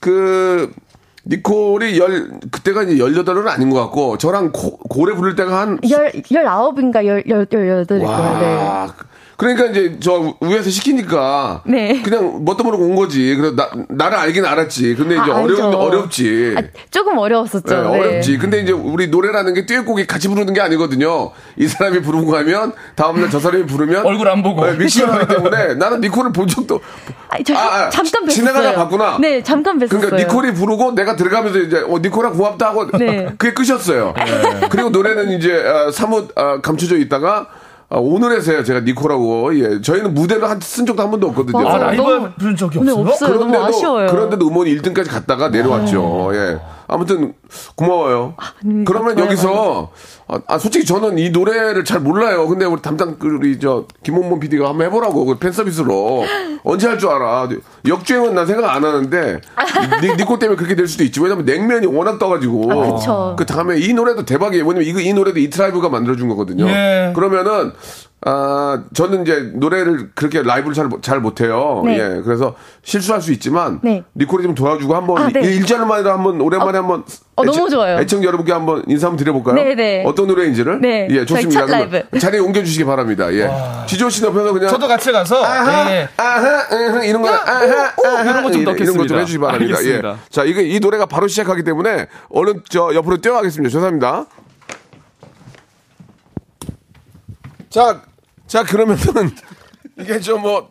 그, 0.00 0.72
니콜이 1.28 1.98
열, 1.98 2.30
그때가 2.50 2.84
이제 2.84 2.96
18은 2.96 3.46
아닌 3.48 3.68
것 3.70 3.80
같고, 3.82 4.16
저랑 4.16 4.50
고, 4.50 4.78
고래 4.78 5.14
부를 5.14 5.34
때가 5.36 5.60
한 5.60 5.78
열, 5.90 6.10
열아홉인가 6.32 7.04
열, 7.04 7.22
열, 7.28 7.46
열여덟일 7.52 8.06
거예요. 8.06 8.38
네. 8.38 8.92
와, 9.38 9.54
그러니까 9.54 9.66
이제 9.66 9.96
저 10.00 10.34
위에서 10.40 10.68
시키니까 10.68 11.62
네. 11.64 12.02
그냥 12.02 12.44
뭣도 12.44 12.64
모르고 12.64 12.84
온 12.84 12.96
거지. 12.96 13.34
그래서 13.36 13.54
나 13.54 13.70
나를 13.88 14.18
알긴 14.18 14.44
알았지. 14.44 14.96
근데 14.96 15.14
이제 15.14 15.30
아, 15.30 15.40
어려운. 15.40 15.74
어렵지. 15.74 16.54
아, 16.56 16.62
조금 16.90 17.16
어려웠었죠. 17.18 17.74
네, 17.74 17.82
네. 17.82 17.98
어렵지. 17.98 18.38
근데 18.38 18.60
이제 18.60 18.72
우리 18.72 19.06
노래라는 19.06 19.54
게 19.54 19.64
듀엣곡이 19.64 20.06
같이 20.06 20.26
부르는 20.28 20.54
게 20.54 20.60
아니거든요. 20.60 21.30
이 21.56 21.68
사람이 21.68 22.02
부르고 22.02 22.30
가면 22.30 22.72
다음날 22.96 23.30
저 23.30 23.38
사람이 23.38 23.66
부르면 23.66 24.04
얼굴 24.04 24.28
안 24.28 24.42
보고. 24.42 24.66
네, 24.66 24.76
믹싱을 24.76 25.08
하기 25.12 25.34
때문에 25.34 25.74
나는 25.74 26.00
니콜을 26.00 26.32
본 26.32 26.48
적도 26.48 26.80
아니, 27.28 27.44
저 27.44 27.54
아, 27.54 27.58
아, 27.86 27.90
잠깐 27.90 28.24
뵀어요. 28.24 28.30
지나가다 28.30 28.74
봤구나. 28.74 29.18
네, 29.20 29.42
잠깐 29.42 29.78
뵀었어요. 29.78 29.88
그러니까 29.88 30.16
니콜이 30.16 30.54
부르고 30.54 30.92
내가 30.92 31.14
들어가면서 31.14 31.60
이제 31.60 31.78
어, 31.86 31.98
니콜아 31.98 32.30
고맙다 32.30 32.66
하고 32.70 32.90
네. 32.98 33.26
그게 33.38 33.54
끝이었어요. 33.54 34.14
그리고 34.68 34.90
노래는 34.90 35.30
이제 35.38 35.54
어, 35.54 35.90
사뭇 35.92 36.36
어, 36.36 36.60
감춰져 36.60 36.96
있다가 36.96 37.48
어, 37.90 38.00
오늘에서야 38.00 38.64
제가 38.64 38.80
니콜하고 38.80 39.58
예 39.58 39.80
저희는 39.80 40.12
무대를 40.12 40.48
한, 40.48 40.60
쓴 40.60 40.84
적도 40.84 41.02
한 41.02 41.10
번도 41.10 41.28
없거든요. 41.28 41.66
아, 41.66 41.78
라이브 41.78 42.02
너무- 42.02 42.30
부른 42.38 42.54
적이 42.56 42.80
네, 42.80 42.90
없어요? 42.92 43.08
없어요. 43.08 43.38
너무 43.38 43.56
아쉬워요. 43.56 44.06
그런데도 44.10 44.46
음원 44.46 44.66
1등까지 44.66 45.08
갔다가 45.08 45.48
내려왔죠. 45.48 46.30
예. 46.34 46.58
아무튼 46.88 47.34
고마워요. 47.76 48.34
아닙니다. 48.62 48.90
그러면 48.90 49.14
좋아요. 49.16 49.26
여기서 49.26 49.90
아, 50.26 50.40
아, 50.46 50.58
솔직히 50.58 50.84
저는 50.84 51.18
이 51.18 51.30
노래를 51.30 51.84
잘 51.84 52.00
몰라요. 52.00 52.48
근데 52.48 52.64
우리 52.64 52.82
담당 52.82 53.16
그 53.18 53.28
우리 53.28 53.58
저 53.60 53.86
김홍범 54.02 54.40
PD가 54.40 54.68
한번 54.68 54.86
해보라고 54.86 55.24
그 55.26 55.37
팬 55.37 55.52
서비스로 55.52 56.24
언제 56.64 56.86
할 56.88 56.98
줄 56.98 57.10
알아. 57.10 57.48
역주행은 57.86 58.34
난 58.34 58.46
생각 58.46 58.74
안 58.74 58.84
하는데 58.84 59.40
니, 60.02 60.16
니콜 60.16 60.38
때문에 60.38 60.56
그렇게 60.56 60.74
될 60.74 60.88
수도 60.88 61.04
있지. 61.04 61.20
왜냐면 61.20 61.44
냉면이 61.44 61.86
워낙 61.86 62.18
떠가지고. 62.18 62.72
아. 62.72 63.36
그 63.36 63.46
다음에 63.46 63.78
이 63.78 63.92
노래도 63.92 64.24
대박이에요. 64.24 64.64
왜냐면 64.66 64.88
이거 64.88 65.00
이 65.00 65.12
노래도 65.12 65.38
이 65.38 65.48
트라이브가 65.48 65.88
만들어준 65.90 66.28
거거든요. 66.28 66.66
예. 66.68 67.12
그러면은 67.14 67.72
아 68.26 68.82
저는 68.94 69.22
이제 69.22 69.52
노래를 69.54 70.10
그렇게 70.16 70.42
라이브를 70.42 70.74
잘, 70.74 70.86
못- 70.86 71.02
잘 71.04 71.20
못해요. 71.20 71.82
네. 71.84 71.98
예. 71.98 72.20
그래서 72.24 72.56
실수할 72.82 73.22
수 73.22 73.30
있지만 73.32 73.78
네. 73.82 74.02
니콜이 74.16 74.42
좀 74.42 74.54
도와주고 74.56 74.94
한 74.96 75.06
번 75.06 75.22
아, 75.22 75.28
네. 75.28 75.40
일절만이라 75.40 76.12
한번 76.14 76.40
오랜만에 76.40 76.78
한번 76.78 77.04
어, 77.36 77.44
너무 77.44 77.70
좋아요. 77.70 77.98
애청 78.00 78.24
여러분께 78.24 78.52
한번 78.52 78.82
인사 78.88 79.06
한번 79.06 79.18
드려볼까요? 79.18 79.54
네, 79.54 79.74
네. 79.76 80.02
어떤 80.04 80.26
노래인지를? 80.26 80.80
네, 80.80 81.06
예, 81.12 81.24
좋습니다. 81.24 81.66
라이브. 81.66 82.02
자리에 82.18 82.40
옮겨주시기 82.40 82.84
바랍니다. 82.84 83.32
예. 83.32 83.48
지조 83.86 84.10
씨 84.10 84.24
옆에서 84.24 84.52
그냥 84.52 84.68
저도 84.68 84.88
같이 84.88 85.12
가서 85.12 85.40
아하, 85.44 85.88
예. 85.92 86.08
아하, 86.16 86.66
으흐, 86.72 87.04
이런 87.04 87.22
거, 87.22 87.28
아하, 87.28 87.92
아하, 88.04 88.22
이런 88.24 88.42
거좀 88.42 88.62
이런 88.62 88.64
거좀 88.64 88.64
넣겠습니다. 88.64 89.16
해주시기 89.20 89.38
바랍니다. 89.40 89.76
알겠습니다. 89.78 90.08
예. 90.10 90.16
자, 90.28 90.42
이게 90.42 90.62
이 90.62 90.80
노래가 90.80 91.06
바로 91.06 91.28
시작하기 91.28 91.62
때문에 91.62 92.08
얼른 92.30 92.62
저 92.68 92.92
옆으로 92.92 93.18
뛰어가겠습니다. 93.18 93.70
죄송합니다. 93.72 94.26
자, 97.70 98.02
자 98.46 98.62
그러면은 98.64 99.30
이게 99.98 100.20
좀 100.20 100.42
뭐 100.42 100.70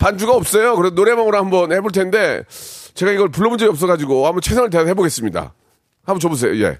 반주가 0.00 0.32
없어요. 0.32 0.74
그래서 0.76 0.94
노래방으로 0.94 1.36
한번 1.38 1.70
해볼 1.72 1.92
텐데 1.92 2.42
제가 2.94 3.12
이걸 3.12 3.28
불러본 3.28 3.58
적이 3.58 3.68
없어가지고 3.70 4.26
한번 4.26 4.40
최선을 4.40 4.70
다해 4.70 4.86
해보겠습니다. 4.88 5.52
한번 6.04 6.20
줘보세요. 6.20 6.56
예. 6.64 6.78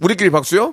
우리끼리 0.00 0.30
박수요? 0.30 0.72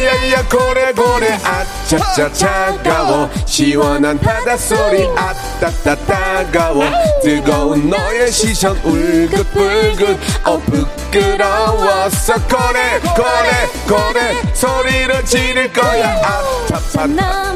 아야야 0.00 0.42
고래고래. 0.48 1.38
아차차 1.44 2.32
차가워. 2.32 3.28
시원한 3.44 4.18
바닷소리. 4.18 5.06
아따따 5.14 5.94
따가워. 6.06 6.84
뜨거운 7.22 7.90
너의 7.90 8.32
시선. 8.32 8.80
울긋불긋. 8.82 10.18
어 10.46 10.58
부끄러워서 10.58 12.34
고래 12.48 12.98
고래 13.14 13.68
고래. 13.86 14.42
소리를 14.54 15.24
지를 15.26 15.70
거야. 15.70 16.16
아파파 16.22 17.06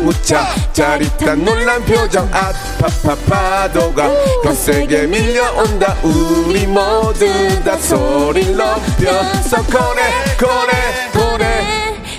무차 0.00 0.54
짜릿한 0.74 1.44
놀란 1.44 1.82
표정. 1.86 2.28
아파파 2.30 3.14
파도가 3.26 4.10
거세게 4.42 5.06
밀려온다. 5.06 5.96
우리 6.02 6.66
모두 6.66 7.26
다 7.64 7.78
소리를 7.78 8.54
높여서 8.54 9.62
고래 9.64 10.02
고래 10.38 11.08
고래 11.12 11.23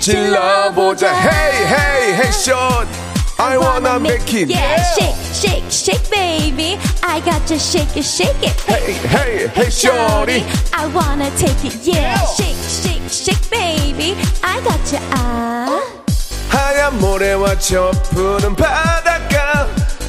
질러보자 0.06 1.12
Hey 1.12 1.66
hey 1.66 2.14
hey 2.14 2.30
shot 2.30 2.86
I 3.38 3.58
wanna 3.58 3.98
make 3.98 4.32
it 4.32 4.48
Yeah, 4.48 4.76
shake, 4.94 5.18
shake, 5.34 5.68
shake, 5.68 6.10
baby. 6.10 6.78
I 7.02 7.20
got 7.20 7.44
to 7.48 7.58
shake 7.58 7.96
it, 7.96 8.04
shake 8.04 8.38
it. 8.40 8.54
Hey 8.62 8.92
hey 8.92 9.48
hey 9.48 9.68
shorty 9.68 10.44
I 10.72 10.86
wanna 10.94 11.28
take 11.36 11.58
it, 11.64 11.74
yeah. 11.82 12.16
Shake, 12.38 12.54
shake, 12.56 13.02
shake, 13.10 13.50
baby. 13.50 14.14
I 14.44 14.60
got 14.62 14.80
you, 14.92 15.00
ah. 15.10 15.82
하얀 16.50 16.98
모래와 17.00 17.58
저 17.58 17.90
푸른 18.14 18.54
바닷가 18.54 19.66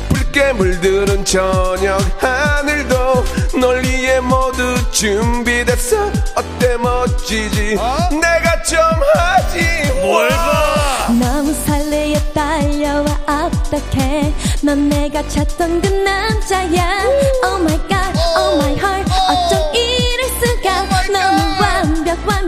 붉게 0.10 0.54
물들은 0.54 1.26
저녁 1.26 2.00
하늘도 2.22 3.26
널 3.56 3.84
위해 3.84 4.20
모두 4.20 4.76
준비됐어. 4.92 6.12
어때 6.36 6.78
멋지지? 6.78 7.76
내가 8.12 8.62
좀 8.64 8.78
하지. 9.16 9.92
뭘 10.02 10.30
봐. 10.30 11.08
너무 11.20 11.54
설레어 11.66 12.20
달려와 12.34 13.06
어떡해. 13.28 14.34
넌 14.62 14.90
내가 14.90 15.28
찾던 15.28 15.82
그 15.82 15.88
남자야. 15.88 17.04
Oh 17.46 17.62
my 17.62 17.78
god, 17.88 18.20
oh 18.38 18.56
my 18.58 18.74
heart. 18.76 19.12
어쩜 19.30 19.72
너무 19.74 19.97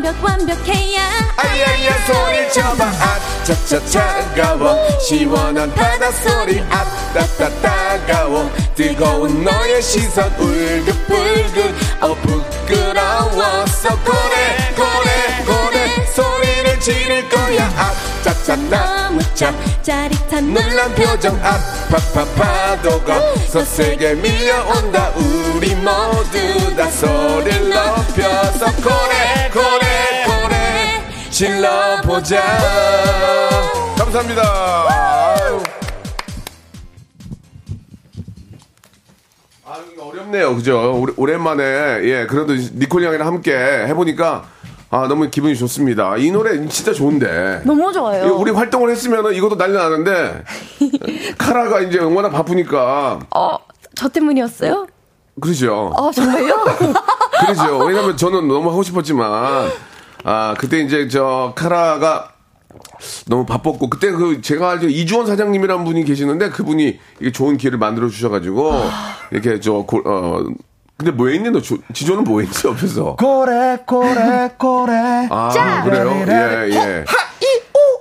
완벽 0.09 0.23
완벽 0.23 0.23
완벽해야 0.23 1.01
아야야 1.37 2.05
소리 2.05 2.51
쳐봐. 2.51 2.85
아차차 2.85 3.85
차가워. 3.85 4.75
시원한 4.99 5.73
바닷소리. 5.73 6.61
아따따 6.69 7.49
따가워. 7.61 8.49
뜨거운 8.75 9.43
너의 9.43 9.81
시선. 9.81 10.33
울긋불긋. 10.39 11.75
어 12.01 12.15
부끄러워서 12.15 13.89
고래 14.03 14.73
고래 14.75 15.43
고래. 15.45 16.05
소리를 16.07 16.79
지를 16.79 17.29
거야. 17.29 17.69
아차차 17.77 18.55
너무 18.55 18.69
나무차 18.69 19.53
짜릿한 19.83 20.53
놀란 20.53 20.93
표정. 20.95 21.39
아파파 21.43 22.25
파도가 22.35 23.35
서 23.47 23.63
세게 23.63 24.15
밀려온다. 24.15 25.11
우리 25.15 25.75
모두 25.75 26.75
다 26.75 26.89
소리를 26.89 27.69
높여서 27.69 28.65
고래 28.81 29.49
고래 29.53 29.88
질러보자 31.39 32.43
감사합니다 33.97 34.41
아유. 34.89 35.63
아, 39.63 39.77
이거 39.89 40.07
어렵네요. 40.07 40.53
그죠? 40.57 41.05
오랜만에, 41.15 41.63
예, 42.03 42.27
그래도 42.29 42.55
니콜 42.55 43.05
형이랑 43.05 43.25
함께 43.25 43.55
해보니까, 43.55 44.43
아, 44.89 45.07
너무 45.07 45.29
기분이 45.29 45.55
좋습니다. 45.55 46.17
이 46.17 46.29
노래 46.29 46.67
진짜 46.67 46.91
좋은데. 46.91 47.61
너무 47.63 47.93
좋아요. 47.93 48.35
우리 48.35 48.51
활동을 48.51 48.89
했으면은 48.89 49.33
이것도 49.33 49.55
난리 49.55 49.75
나는데, 49.77 50.43
카라가 51.39 51.79
이제 51.79 51.99
워낙 51.99 52.31
바쁘니까, 52.31 53.19
어, 53.33 53.57
저 53.95 54.09
때문이었어요? 54.09 54.87
그러죠. 55.39 55.93
아, 55.95 56.11
정말요? 56.13 56.65
그러죠. 57.39 57.77
왜냐면 57.85 58.17
저는 58.17 58.45
너무 58.45 58.69
하고 58.71 58.83
싶었지만, 58.83 59.71
아, 60.23 60.53
그때 60.57 60.79
이제 60.81 61.07
저 61.07 61.53
카라가 61.55 62.33
너무 63.27 63.45
바빴고, 63.45 63.89
그때 63.89 64.11
그 64.11 64.41
제가 64.41 64.71
알기로 64.71 64.91
이주원 64.91 65.25
사장님이라는 65.25 65.85
분이 65.85 66.03
계시는데 66.03 66.49
그분이 66.49 66.99
이게 67.19 67.31
좋은 67.31 67.57
기회를 67.57 67.79
만들어 67.79 68.09
주셔가지고, 68.09 68.73
이렇게 69.31 69.59
저, 69.59 69.73
고, 69.83 70.01
어, 70.05 70.43
근데 70.97 71.11
뭐 71.11 71.29
했니? 71.29 71.49
너 71.49 71.61
조- 71.61 71.77
지조는 71.93 72.25
뭐 72.25 72.41
했지? 72.41 72.67
옆에서. 72.67 73.15
고래 73.15 73.77
고래 73.85 74.49
고래 74.57 75.27
아, 75.31 75.49
그래요? 75.85 76.25
예, 76.27 76.69
예. 76.75 77.05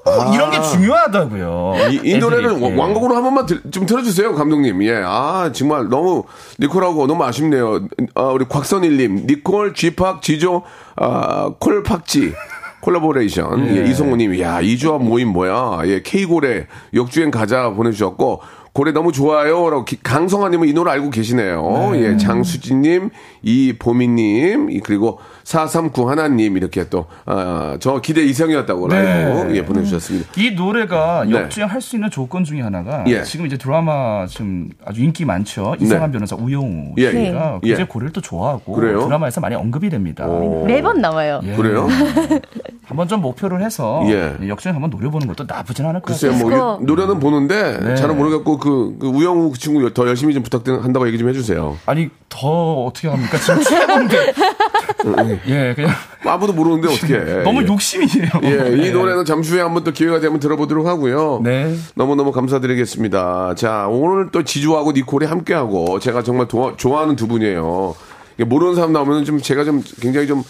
오, 0.09 0.35
이런 0.35 0.51
게 0.51 0.61
중요하다고요. 0.63 1.75
이, 1.91 2.01
이 2.05 2.19
노래를. 2.19 2.61
예. 2.63 2.77
왕곡으로 2.77 3.15
한 3.17 3.23
번만 3.23 3.47
들- 3.47 3.61
좀 3.71 3.87
틀어주세요, 3.87 4.35
감독님. 4.35 4.83
예. 4.85 5.03
아, 5.05 5.51
정말 5.53 5.89
너무, 5.89 6.25
니콜하고 6.61 7.07
너무 7.07 7.25
아쉽네요. 7.25 7.81
아, 8.15 8.23
우리 8.25 8.45
곽선일님, 8.49 9.27
니콜, 9.27 9.75
쥐팍, 9.75 10.23
지조, 10.23 10.63
아, 10.97 11.51
콜팍지. 11.59 12.33
콜라보레이션. 12.81 13.69
예, 13.77 13.91
이성우님, 13.91 14.39
야, 14.41 14.61
이주와 14.61 14.99
모임 14.99 15.29
뭐야. 15.29 15.81
예, 15.87 16.01
K고래, 16.03 16.67
역주행 16.95 17.31
가자 17.31 17.71
보내주셨고, 17.71 18.41
고래 18.73 18.93
너무 18.93 19.11
좋아요. 19.11 19.69
라고 19.71 19.85
기- 19.85 19.99
강성아님은 20.01 20.69
이 20.69 20.73
노래 20.73 20.93
알고 20.93 21.11
계시네요. 21.11 21.91
예, 21.97 22.17
장수진님, 22.17 23.11
이보미님, 23.43 24.71
이- 24.71 24.81
그리고 24.81 25.19
439 25.49 26.11
하나님 26.11 26.59
이렇게 26.59 26.91
또, 26.91 27.07
아, 27.25 27.79
저 27.81 28.03
기대 28.03 28.23
이상이었다고 28.23 28.89
네. 28.89 29.25
라이브 29.35 29.57
예, 29.57 29.65
보내주셨습니다. 29.65 30.29
이 30.37 30.51
노래가 30.51 31.25
네. 31.25 31.33
역주행 31.33 31.71
할 31.71 31.79
수 31.81 31.95
있는 31.97 32.11
조건 32.11 32.43
중에 32.45 32.61
하나가 32.61 33.05
예. 33.07 33.23
지금 33.23 33.47
이제 33.47 33.57
드라마 33.57 34.27
지금 34.27 34.69
아주 34.85 35.01
인기 35.01 35.25
많죠. 35.25 35.77
이상한 35.81 36.11
변호사 36.13 36.35
우영우 36.37 36.95
예, 36.99 37.11
씨가 37.13 37.61
예. 37.63 37.69
굉장히 37.69 37.89
고래를 37.89 38.13
또 38.13 38.21
좋아하고 38.21 38.73
그래요? 38.75 39.07
드라마에서 39.07 39.41
많이 39.41 39.55
언급이 39.55 39.89
됩니다. 39.89 40.27
매번 40.67 41.01
나와요. 41.01 41.41
예. 41.45 41.55
그래요? 41.55 41.87
한번 42.85 43.07
좀 43.07 43.21
목표를 43.23 43.63
해서 43.63 44.03
예. 44.09 44.35
역주행 44.49 44.75
한번 44.75 44.91
노려보는 44.91 45.29
것도 45.29 45.45
나쁘진 45.49 45.87
않을 45.87 46.01
것 46.01 46.09
글쎄요, 46.09 46.33
같아요. 46.33 46.49
뭐, 46.49 46.59
요- 46.59 46.79
노래는 46.83 47.21
보는데, 47.21 47.79
네. 47.81 47.95
잘은 47.95 48.17
모르겠고, 48.17 48.59
그, 48.59 48.97
그 48.99 49.07
우영우 49.07 49.53
그 49.53 49.59
친구 49.59 49.93
더 49.95 50.07
열심히 50.09 50.35
좀 50.35 50.43
부탁한다고 50.43 51.07
얘기 51.07 51.17
좀 51.19 51.29
해주세요. 51.29 51.77
아니 51.87 52.09
더 52.29 52.85
어떻게 52.85 53.09
합니까? 53.09 53.39
지금 53.39 53.63
최고인데. 53.63 54.17
예, 55.47 55.73
그냥 55.75 55.91
아무도 56.25 56.53
모르는데 56.53 56.89
어떻게 56.89 57.15
해. 57.15 57.43
너무 57.45 57.63
예. 57.63 57.67
욕심이에요. 57.67 58.31
예, 58.45 58.49
이 58.77 58.81
네. 58.83 58.91
노래는 58.91 59.25
잠시 59.25 59.53
후에 59.53 59.61
한번 59.63 59.85
또 59.85 59.93
기회가 59.93 60.21
되면 60.21 60.41
들어보도록 60.41 60.87
하고요. 60.87 61.41
네. 61.45 61.75
너무너무 61.95 62.33
감사드리겠습니다. 62.33 63.55
자, 63.57 63.87
오늘 63.89 64.31
또 64.33 64.43
지주하고 64.45 64.93
니콜이 64.93 65.27
함께하고 65.27 65.99
제가 66.01 66.23
정말 66.23 66.49
도와- 66.49 66.75
좋아하는 66.77 67.17
두 67.17 67.27
분이에요. 67.29 67.95
모르는 68.47 68.75
사람 68.75 68.93
나오면 68.93 69.25
좀 69.25 69.41
제가 69.41 69.65
좀 69.65 69.83
굉장히 70.01 70.27
좀 70.27 70.43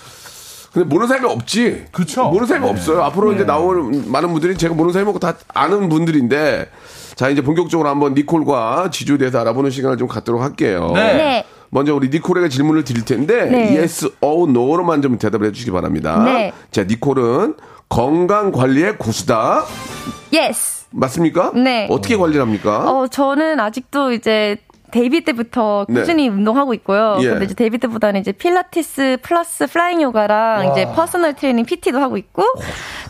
근데 0.73 0.87
모르는 0.87 1.09
사람이 1.09 1.27
없지. 1.27 1.87
그쵸. 1.93 2.25
모르는 2.25 2.47
사람이 2.47 2.67
네. 2.67 2.71
없어요. 2.73 3.03
앞으로 3.05 3.33
이제 3.33 3.45
나올 3.45 3.91
많은 4.07 4.31
분들이 4.33 4.55
제가 4.57 4.75
모르는 4.75 4.93
사람이고 4.93 5.19
다 5.19 5.35
아는 5.55 5.89
분들인데 5.89 6.69
자, 7.15 7.31
이제 7.31 7.41
본격적으로 7.41 7.89
한번 7.89 8.15
니콜과 8.15 8.91
지조에 8.93 9.17
대해서 9.19 9.41
알아보는 9.41 9.71
시간을 9.71 9.97
좀 9.97 10.07
갖도록 10.07 10.43
할게요. 10.43 10.93
네. 10.95 11.15
네. 11.15 11.45
먼저 11.71 11.95
우리 11.95 12.09
니콜에게 12.09 12.49
질문을 12.49 12.85
드릴 12.85 13.05
텐데 13.05 13.45
네. 13.47 13.77
yes 13.79 14.11
or 14.21 14.49
no로만 14.51 15.03
좀 15.03 15.19
대답을 15.19 15.47
해주시기 15.49 15.71
바랍니다. 15.71 16.23
네. 16.25 16.53
자, 16.71 16.85
니콜은 16.85 17.55
건강 17.89 18.53
관리의 18.53 18.99
고수다. 18.99 19.65
Yes. 20.33 20.87
맞습니까? 20.91 21.53
네. 21.55 21.87
어떻게 21.91 22.17
관리를 22.17 22.41
합니까? 22.41 22.91
어, 22.91 23.07
저는 23.09 23.61
아직도 23.61 24.13
이제 24.13 24.57
데뷔 24.91 25.23
때부터 25.23 25.85
네. 25.89 26.01
꾸준히 26.01 26.29
운동하고 26.29 26.73
있고요. 26.75 27.19
예. 27.21 27.29
근데 27.29 27.45
이제 27.45 27.55
데뷔 27.55 27.79
때보다는 27.79 28.21
이제 28.21 28.33
필라테스 28.33 29.19
플러스 29.23 29.67
flying 29.67 30.01
요가랑 30.03 30.73
이제 30.73 30.87
personal 30.95 31.35
training 31.35 31.67
PT도 31.67 31.99
하고 31.99 32.17
있고 32.17 32.43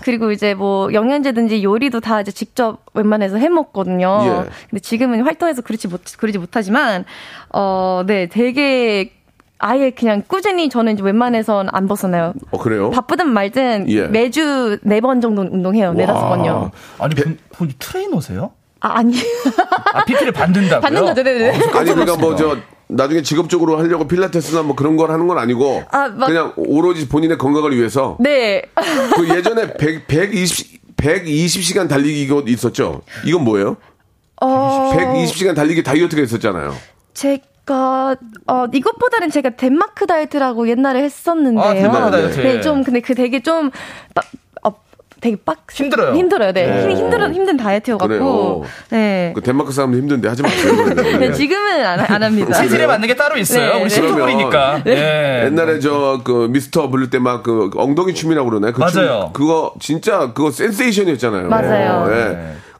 그리고 0.08 0.32
이제 0.32 0.54
뭐 0.54 0.90
영양제든지 0.90 1.62
요리도 1.62 2.00
다 2.00 2.22
이제 2.22 2.32
직접 2.32 2.78
웬만해서 2.94 3.36
해 3.36 3.50
먹거든요. 3.50 4.22
예. 4.24 4.50
근데 4.70 4.80
지금은 4.80 5.20
활동해서 5.20 5.60
그렇지 5.60 5.86
못 5.86 6.00
그러지 6.16 6.38
못하지만 6.38 7.04
어, 7.52 8.04
네, 8.06 8.26
되게 8.26 9.12
아예 9.58 9.90
그냥 9.90 10.22
꾸준히 10.26 10.70
저는 10.70 10.94
이제 10.94 11.02
웬만해선 11.02 11.68
안 11.72 11.88
벗어나요. 11.88 12.32
어, 12.52 12.56
그래요? 12.58 12.88
바쁘든 12.90 13.28
말든 13.28 13.90
예. 13.90 14.06
매주 14.06 14.78
네 14.80 15.00
번 15.02 15.20
정도 15.20 15.42
운동해요. 15.42 15.92
네 15.92 16.06
다섯 16.06 16.26
번요. 16.30 16.70
아니 16.98 17.14
분, 17.14 17.36
분 17.52 17.70
트레이너세요? 17.78 18.52
아, 18.80 19.00
아니. 19.00 19.14
아 19.92 20.04
PT를 20.06 20.32
받는다고요? 20.40 20.80
받는 20.80 21.04
거죠, 21.04 21.22
네네. 21.22 21.50
아니, 21.50 21.70
그러니까 21.92 22.16
뭐, 22.16 22.34
저, 22.34 22.56
나중에 22.88 23.22
직업적으로 23.22 23.79
하려고 23.79 24.09
필라테스나 24.09 24.62
뭐 24.62 24.74
그런 24.74 24.96
걸 24.96 25.11
하는 25.11 25.27
건 25.27 25.38
아니고, 25.38 25.85
아, 25.90 26.09
막- 26.09 26.27
그냥 26.27 26.53
오로지 26.57 27.09
본인의 27.09 27.37
건강을 27.38 27.77
위해서, 27.77 28.16
네. 28.20 28.62
그 29.16 29.29
예전에 29.29 29.74
100, 29.74 30.07
120, 30.07 30.96
120시간 30.96 31.88
달리기 31.88 32.22
이거 32.22 32.42
있었죠? 32.46 33.03
이건 33.24 33.44
뭐예요? 33.44 33.77
어, 34.40 34.92
120시간 34.96 35.55
달리기 35.55 35.83
다이어트가 35.83 36.22
있었잖아요. 36.22 36.74
제가 37.14 38.16
어 38.46 38.64
이것보다는 38.72 39.31
제가 39.31 39.51
덴마크 39.51 40.07
다이어트라고 40.07 40.68
옛날에 40.68 41.03
했었는데요. 41.03 41.64
아, 41.64 41.74
덴마크 41.74 42.11
다이어트. 42.11 42.40
네, 42.40 42.61
좀 42.61 42.83
근데 42.85 43.01
그 43.01 43.14
되게 43.14 43.40
좀 43.40 43.70
되게 45.20 45.37
빡 45.44 45.66
힘들어요. 45.72 46.14
힘들어요. 46.14 46.52
네. 46.52 46.66
네. 46.66 46.83
힘 46.83 46.96
힘들어 46.96 47.28
힘든 47.31 47.57
다이어트여. 47.57 47.98
갖고. 47.98 48.64
네. 48.90 49.33
그 49.35 49.40
덴마크 49.42 49.72
사람들 49.72 49.98
힘든데 50.00 50.28
하지 50.28 50.42
마세요. 50.42 50.72
네, 51.18 51.33
지금은 51.33 51.85
안, 51.85 51.98
안 52.00 52.22
합니다. 52.22 52.52
체질에 52.59 52.87
맞는 52.87 53.09
게 53.09 53.16
따로 53.16 53.37
있어요. 53.37 53.66
네, 53.72 53.74
우리 53.76 53.83
네. 53.85 53.88
신동물이니까. 53.88 54.83
예. 54.87 55.42
옛날에 55.46 55.81
저 55.81 56.20
그 56.24 56.48
미스터 56.50 56.88
부를 56.88 57.11
때 57.11 57.18
막 57.18 57.42
그 57.42 57.70
엉덩이 57.76 58.14
춤이라고 58.14 58.48
그러네. 58.48 58.72
그 58.72 58.85
춤, 58.90 59.02
맞아요. 59.04 59.31
그거 59.33 59.72
진짜 59.81 60.33
그거 60.35 60.50
센세이션이었잖아요. 60.50 61.48
맞아요. 61.48 62.09
예. 62.12 62.38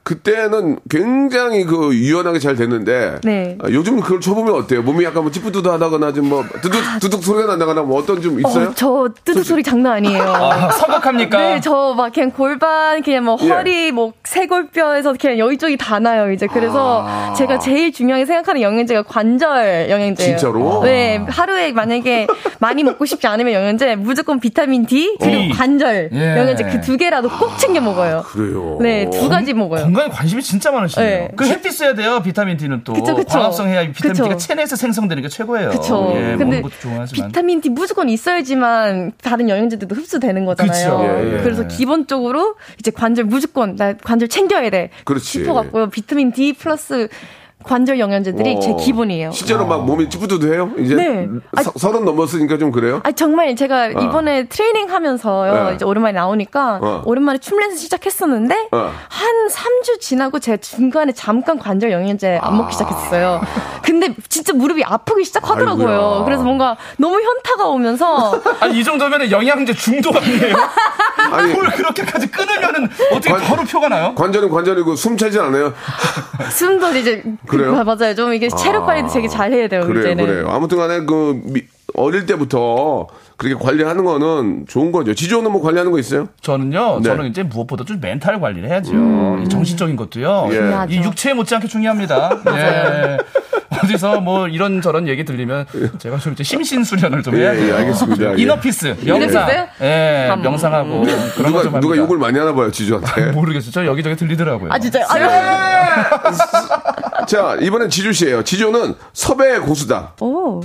그때는 0.09 0.79
굉장히 0.89 1.65
그 1.65 1.93
유연하게 1.93 2.39
잘 2.39 2.55
됐는데 2.55 3.19
네. 3.23 3.57
아, 3.61 3.67
요즘 3.69 3.99
그걸 3.99 4.19
쳐보면 4.19 4.55
어때요? 4.55 4.81
몸이 4.81 5.03
약간 5.05 5.21
뭐 5.21 5.31
찌뿌드하다거나 5.31 6.13
좀 6.13 6.29
뭐 6.29 6.43
두둑 6.61 6.81
두둑 7.01 7.23
소리가 7.23 7.47
난다거나 7.47 7.81
뭐 7.81 7.99
어떤 7.99 8.21
좀 8.21 8.39
있어요? 8.39 8.69
어, 8.69 8.73
저 8.75 9.09
뜨뜻 9.25 9.43
소리 9.45 9.63
장난 9.63 9.93
아니에요. 9.93 10.21
아, 10.23 10.69
서걱합니까? 10.71 11.37
네, 11.39 11.59
저 11.61 11.93
막 11.95 12.13
그냥 12.13 12.31
골반, 12.31 13.01
그냥 13.01 13.23
뭐 13.25 13.37
예. 13.41 13.47
허리, 13.49 13.91
뭐 13.91 14.13
쇄골뼈에서 14.23 15.15
그냥 15.19 15.37
여기저기 15.39 15.75
다 15.77 15.99
나요, 15.99 16.31
이제. 16.31 16.45
그래서 16.47 17.03
아. 17.07 17.33
제가 17.35 17.57
제일 17.59 17.91
중요하게 17.91 18.25
생각하는 18.25 18.61
영양제가 18.61 19.03
관절 19.03 19.89
영양제예요. 19.89 20.37
진짜로? 20.37 20.81
네, 20.83 21.17
하루에 21.27 21.71
만약에 21.71 22.27
많이 22.59 22.83
먹고 22.83 23.05
싶지 23.05 23.25
않으면 23.27 23.53
영양제, 23.53 23.95
무조건 23.95 24.39
비타민 24.39 24.85
D, 24.85 25.17
그리고 25.19 25.51
어. 25.53 25.57
관절 25.57 26.09
예. 26.13 26.37
영양제 26.37 26.63
그 26.65 26.79
두 26.81 26.95
개라도 26.97 27.27
꼭 27.29 27.57
챙겨 27.57 27.81
먹어요. 27.81 28.23
그래요. 28.27 28.77
네, 28.81 29.09
두 29.11 29.27
가지 29.29 29.53
먹어요. 29.53 29.85
건강에 29.99 30.09
관심이 30.09 30.41
진짜 30.41 30.71
많으시네요. 30.71 31.07
네. 31.09 31.31
그 31.35 31.45
햇빛 31.45 31.71
써야 31.71 31.93
돼요. 31.93 32.21
비타민 32.23 32.55
D는 32.57 32.83
또 32.85 32.93
그쵸, 32.93 33.15
그쵸. 33.15 33.27
광합성 33.27 33.67
해야 33.67 33.81
비타민 33.91 34.13
그쵸. 34.13 34.23
D가 34.23 34.37
체내에서 34.37 34.75
생성되는 34.77 35.21
게 35.21 35.29
최고예요. 35.29 35.71
그쵸. 35.71 36.13
예, 36.15 36.37
근데. 36.37 36.63
비타민 37.11 37.59
D 37.59 37.69
무조건 37.69 38.07
있어야지만 38.09 39.11
다른 39.21 39.49
영양제들도 39.49 39.93
흡수되는 39.93 40.45
거잖아요. 40.45 41.01
예, 41.03 41.37
예. 41.37 41.43
그래서 41.43 41.67
기본적으로 41.67 42.55
이제 42.79 42.91
관절 42.91 43.25
무조건 43.25 43.75
나 43.75 43.93
관절 43.93 44.29
챙겨야 44.29 44.69
돼. 44.69 44.89
그렇지. 45.03 45.25
싶어 45.25 45.53
갖고요. 45.53 45.89
비타민 45.89 46.31
D 46.31 46.53
플러스 46.53 47.09
관절 47.63 47.99
영양제들이 47.99 48.61
제 48.61 48.71
어. 48.71 48.77
기본이에요. 48.77 49.31
실제로 49.31 49.65
막 49.65 49.85
몸이 49.85 50.09
찌뿌드해요? 50.09 50.71
이제 50.77 50.95
네. 50.95 51.27
서, 51.61 51.71
서른 51.75 52.05
넘었으니까 52.05 52.57
좀 52.57 52.71
그래요? 52.71 53.01
아 53.03 53.11
정말 53.11 53.53
제가 53.55 53.87
이번에 53.87 54.45
트레이닝 54.47 54.89
하면서요. 54.89 55.69
네. 55.69 55.75
이제 55.75 55.83
오랜만에 55.83 56.13
나오니까 56.13 56.79
어. 56.81 57.01
오랜만에 57.05 57.39
춤 57.39 57.59
렌스 57.59 57.77
시작했었는데 57.77 58.69
어. 58.71 58.91
한 59.09 59.47
3주 59.49 59.99
지나고 59.99 60.39
제가 60.39 60.57
중간에 60.57 61.11
잠깐 61.11 61.59
관절 61.59 61.91
영양제 61.91 62.39
안 62.41 62.55
먹기 62.57 62.71
시작했어요. 62.73 63.41
근데 63.83 64.15
진짜 64.29 64.53
무릎이 64.53 64.83
아프기 64.85 65.25
시작하더라고요. 65.25 65.87
아이고야. 65.89 66.23
그래서 66.25 66.43
뭔가 66.43 66.77
너무 66.97 67.19
현타가 67.21 67.67
오면서 67.67 68.39
아니 68.61 68.79
이 68.79 68.83
정도면 68.85 69.29
영양제 69.29 69.73
중독 69.73 70.15
아니에요? 70.15 70.55
아니 71.31 71.53
뭘 71.53 71.65
그렇게까지 71.71 72.27
끊으면은 72.31 72.87
어떻게 73.11 73.31
관- 73.33 73.41
바로 73.41 73.63
표가 73.63 73.89
나요? 73.89 74.15
관절은 74.15 74.49
관절이고 74.49 74.95
숨 74.95 75.17
차지 75.17 75.37
않아요? 75.39 75.73
숨도 76.51 76.95
이제 76.95 77.21
그래요? 77.49 77.71
그- 77.73 77.81
맞아요. 77.83 78.15
좀 78.15 78.33
이게 78.33 78.47
체력 78.49 78.85
관리도 78.85 79.09
되게 79.09 79.27
잘 79.27 79.51
해야 79.51 79.67
돼요. 79.67 79.81
그래요, 79.85 80.03
이제는. 80.05 80.25
그래요. 80.25 80.47
아무튼간에 80.49 81.01
그 81.05 81.41
미- 81.45 81.63
어릴 81.95 82.25
때부터 82.27 83.07
그렇게 83.35 83.55
관리하는 83.61 84.05
거는 84.05 84.65
좋은 84.69 84.91
거죠. 84.91 85.13
지조는 85.15 85.51
뭐 85.51 85.61
관리하는 85.61 85.91
거 85.91 85.97
있어요? 85.99 86.27
저는요, 86.41 86.99
네. 87.01 87.09
저는 87.09 87.25
이제 87.27 87.41
무엇보다 87.43 87.83
좀 87.83 87.99
멘탈 87.99 88.39
관리를 88.39 88.69
해야죠. 88.69 88.91
음. 88.91 89.43
이 89.43 89.49
정신적인 89.49 89.95
것도요. 89.95 90.47
예. 90.51 90.55
중요하죠. 90.55 90.93
이 90.93 90.97
육체에 91.03 91.33
못지않게 91.33 91.67
중요합니다. 91.67 92.29
예. 92.55 93.17
어디서 93.83 94.19
뭐 94.19 94.47
이런 94.47 94.81
저런 94.81 95.07
얘기 95.07 95.23
들리면 95.23 95.65
제가 95.99 96.17
좀 96.17 96.33
이제 96.33 96.43
심신 96.43 96.83
수련을 96.83 97.23
좀 97.23 97.35
해야 97.35 97.53
예, 97.53 97.57
돼요. 97.59 97.73
예, 97.75 97.77
알겠습니다. 97.79 98.33
예. 98.37 98.41
이너피스, 98.41 98.95
명상. 99.05 99.67
예, 99.81 100.27
한번. 100.29 100.41
명상하고 100.51 101.01
그런 101.35 101.51
거 101.53 101.59
누가 101.59 101.63
좀. 101.63 101.79
누가 101.79 101.95
욕을 101.97 102.17
많이 102.17 102.37
하나 102.37 102.53
봐요, 102.53 102.69
지조한테. 102.71 103.31
모르겠어요. 103.31 103.71
저 103.71 103.85
여기저기 103.85 104.15
들리더라고요. 104.15 104.69
아 104.71 104.77
진짜요? 104.79 105.05
아유. 105.09 105.25
자, 107.29 107.55
이번엔 107.61 107.91
지조 107.91 108.11
씨예요. 108.11 108.43
지조는 108.43 108.95
섭외 109.13 109.59
고수다. 109.59 110.13
오. 110.19 110.61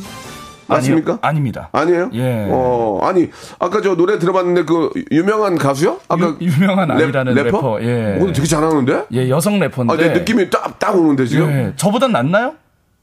맞습니까? 0.67 1.11
아니요, 1.13 1.19
아닙니다. 1.21 1.69
아니에요? 1.73 2.11
예. 2.15 2.47
어, 2.49 3.01
아니, 3.03 3.29
아까 3.59 3.83
저 3.83 3.95
노래 3.97 4.19
들어봤는데 4.19 4.65
그 4.65 4.91
유명한 5.13 5.59
가수요? 5.59 5.99
아까 6.09 6.35
유, 6.41 6.47
유명한 6.47 6.91
아이라는 6.91 7.35
래퍼. 7.35 7.83
예. 7.83 8.17
오늘 8.19 8.33
되게 8.33 8.47
잘하는데? 8.47 9.05
예, 9.13 9.29
여성 9.29 9.61
래퍼인데. 9.61 9.93
아, 9.93 9.97
내 9.99 10.09
느낌이 10.15 10.49
딱, 10.49 10.79
딱 10.79 10.97
오는데 10.97 11.27
지금? 11.27 11.51
예, 11.51 11.73
저보단 11.77 12.13
낫나요? 12.13 12.55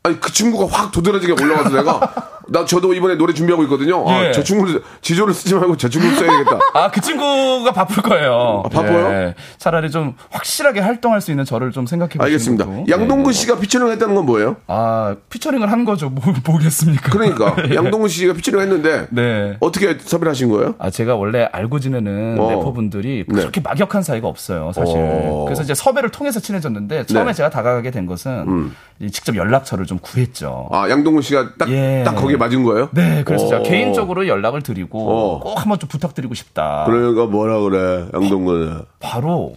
아니, 0.01 0.19
그 0.19 0.33
친구가 0.33 0.75
확 0.75 0.91
도드라지게 0.91 1.33
올라가서 1.33 1.69
내가 1.69 1.99
나 2.49 2.65
저도 2.65 2.93
이번에 2.93 3.15
노래 3.15 3.33
준비하고 3.33 3.63
있거든요. 3.63 4.07
아, 4.09 4.25
예. 4.27 4.31
저 4.31 4.43
친구를 4.43 4.81
지조를 5.01 5.33
쓰지 5.33 5.55
말고 5.55 5.77
저 5.77 5.89
친구를 5.89 6.15
써야겠다. 6.15 6.59
아, 6.73 6.91
그 6.91 7.01
친구가 7.01 7.71
바쁠 7.71 8.03
거예요. 8.03 8.63
아, 8.65 8.69
바빠요? 8.69 9.07
예. 9.11 9.35
차라리 9.57 9.89
좀 9.91 10.15
확실하게 10.29 10.79
활동할 10.79 11.21
수 11.21 11.31
있는 11.31 11.45
저를 11.45 11.71
좀 11.71 11.85
생각해 11.85 12.09
보시는 12.13 12.25
알겠습니다. 12.25 12.65
거고. 12.65 12.85
양동근 12.89 13.29
예. 13.29 13.33
씨가 13.33 13.59
피처링 13.59 13.89
했다는 13.91 14.15
건 14.15 14.25
뭐예요? 14.25 14.57
아, 14.67 15.15
피처링을 15.29 15.71
한 15.71 15.85
거죠. 15.85 16.09
뭐, 16.09 16.33
뭐겠습니까? 16.45 17.09
그러니까 17.11 17.55
예. 17.69 17.75
양동근 17.75 18.09
씨가 18.09 18.33
피처링 18.33 18.59
했는데 18.61 19.07
네. 19.09 19.57
어떻게 19.59 19.97
섭외를 19.99 20.29
하신 20.29 20.49
거예요? 20.49 20.75
아, 20.79 20.89
제가 20.89 21.15
원래 21.15 21.47
알고 21.51 21.79
지내는 21.79 22.37
어. 22.39 22.49
래퍼분들이 22.49 23.25
네. 23.27 23.35
그렇게 23.41 23.61
막역한 23.61 24.03
사이가 24.03 24.27
없어요, 24.27 24.71
사실. 24.73 24.95
어. 24.97 25.45
그래서 25.45 25.63
이제 25.63 25.73
섭외를 25.73 26.09
통해서 26.09 26.39
친해졌는데 26.39 27.05
처음에 27.05 27.25
네. 27.25 27.31
음. 27.31 27.33
제가 27.33 27.49
다가가게 27.49 27.91
된 27.91 28.05
것은 28.05 28.71
이 28.99 29.09
직접 29.09 29.35
연락처를 29.35 29.85
좀 29.85 29.97
구했죠. 29.99 30.69
아, 30.71 30.87
양동근 30.89 31.21
씨가 31.23 31.53
딱, 31.57 31.69
예. 31.71 32.03
딱 32.05 32.15
거기 32.15 32.30
에 32.33 32.37
맞은 32.37 32.63
거예요? 32.63 32.89
네, 32.91 33.23
그래서 33.25 33.47
제가 33.47 33.61
어. 33.61 33.63
개인적으로 33.63 34.27
연락을 34.27 34.61
드리고 34.61 35.09
어. 35.09 35.39
꼭 35.39 35.59
한번 35.61 35.79
좀 35.79 35.87
부탁드리고 35.89 36.33
싶다. 36.33 36.83
그러니까 36.85 37.25
뭐라 37.25 37.59
그래, 37.59 38.05
양동근. 38.13 38.81
바로 38.99 39.55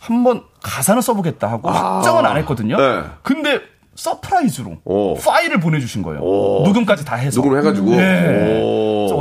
한번 0.00 0.42
가사는 0.62 1.00
써보겠다 1.02 1.50
하고 1.50 1.68
확정은 1.68 2.24
안 2.26 2.36
했거든요. 2.38 2.76
네. 2.76 3.02
근데 3.22 3.60
surprise로 3.96 4.78
오. 4.84 5.14
파일을 5.14 5.60
보내주신 5.60 6.02
거예요. 6.02 6.20
오. 6.20 6.62
녹음까지 6.64 7.04
다 7.04 7.16
해서. 7.16 7.40
녹음을 7.40 7.58
해가지고. 7.60 7.90
네. 7.90 8.60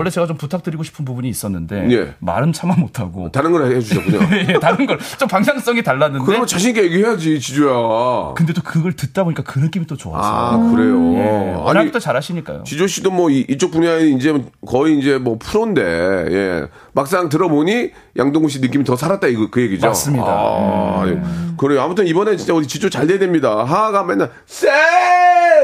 원래 0.04 0.10
제가 0.12 0.28
좀 0.28 0.36
부탁드리고 0.36 0.84
싶은 0.84 1.06
부분이 1.06 1.30
있었는데 1.30 1.88
예. 1.92 2.14
말은 2.20 2.52
차마 2.52 2.76
못하고 2.76 3.32
다른 3.32 3.54
걸 3.54 3.74
해주셨군요. 3.74 4.20
예, 4.50 4.60
다른 4.60 4.86
걸 4.86 4.98
좀 5.18 5.28
방향성이 5.30 5.82
달랐는데 5.84 6.26
그러면 6.26 6.46
자신 6.48 6.70
있게 6.72 6.84
얘기해야지, 6.84 7.40
지조야. 7.40 8.34
근데 8.36 8.52
또 8.52 8.62
그걸 8.62 8.94
듣다 8.94 9.24
보니까 9.24 9.44
그 9.44 9.60
느낌이 9.60 9.86
또 9.88 9.96
좋아서 9.96 10.28
아, 10.28 10.58
그래요. 10.72 11.14
예, 11.16 11.20
아니, 11.22 11.56
워낙 11.62 11.92
또 11.92 12.00
잘하시니까요. 12.00 12.64
지조 12.64 12.88
씨도 12.88 13.12
뭐 13.12 13.30
이, 13.30 13.46
이쪽 13.48 13.72
분야에 13.72 14.08
이제 14.08 14.34
거의 14.66 14.98
이제 15.00 15.18
뭐 15.18 15.38
프로인데, 15.40 15.82
예. 15.82 16.68
막상 16.94 17.30
들어보니 17.30 17.92
양동근 18.18 18.50
씨 18.50 18.60
느낌이 18.60 18.84
더 18.84 18.96
살았다, 18.98 19.28
이거, 19.28 19.50
그 19.50 19.62
얘기죠. 19.62 19.88
맞습니다. 19.88 20.26
아, 20.28 21.04
예. 21.08 21.22
그래요. 21.58 21.82
아무튼 21.82 22.08
이번에 22.08 22.36
진짜 22.36 22.54
우리 22.54 22.68
지조 22.68 22.90
잘 22.90 23.08
돼야 23.08 23.20
됩니다. 23.20 23.64
하하가 23.64 24.04
맨날, 24.04 24.32
쎄! 24.46 24.70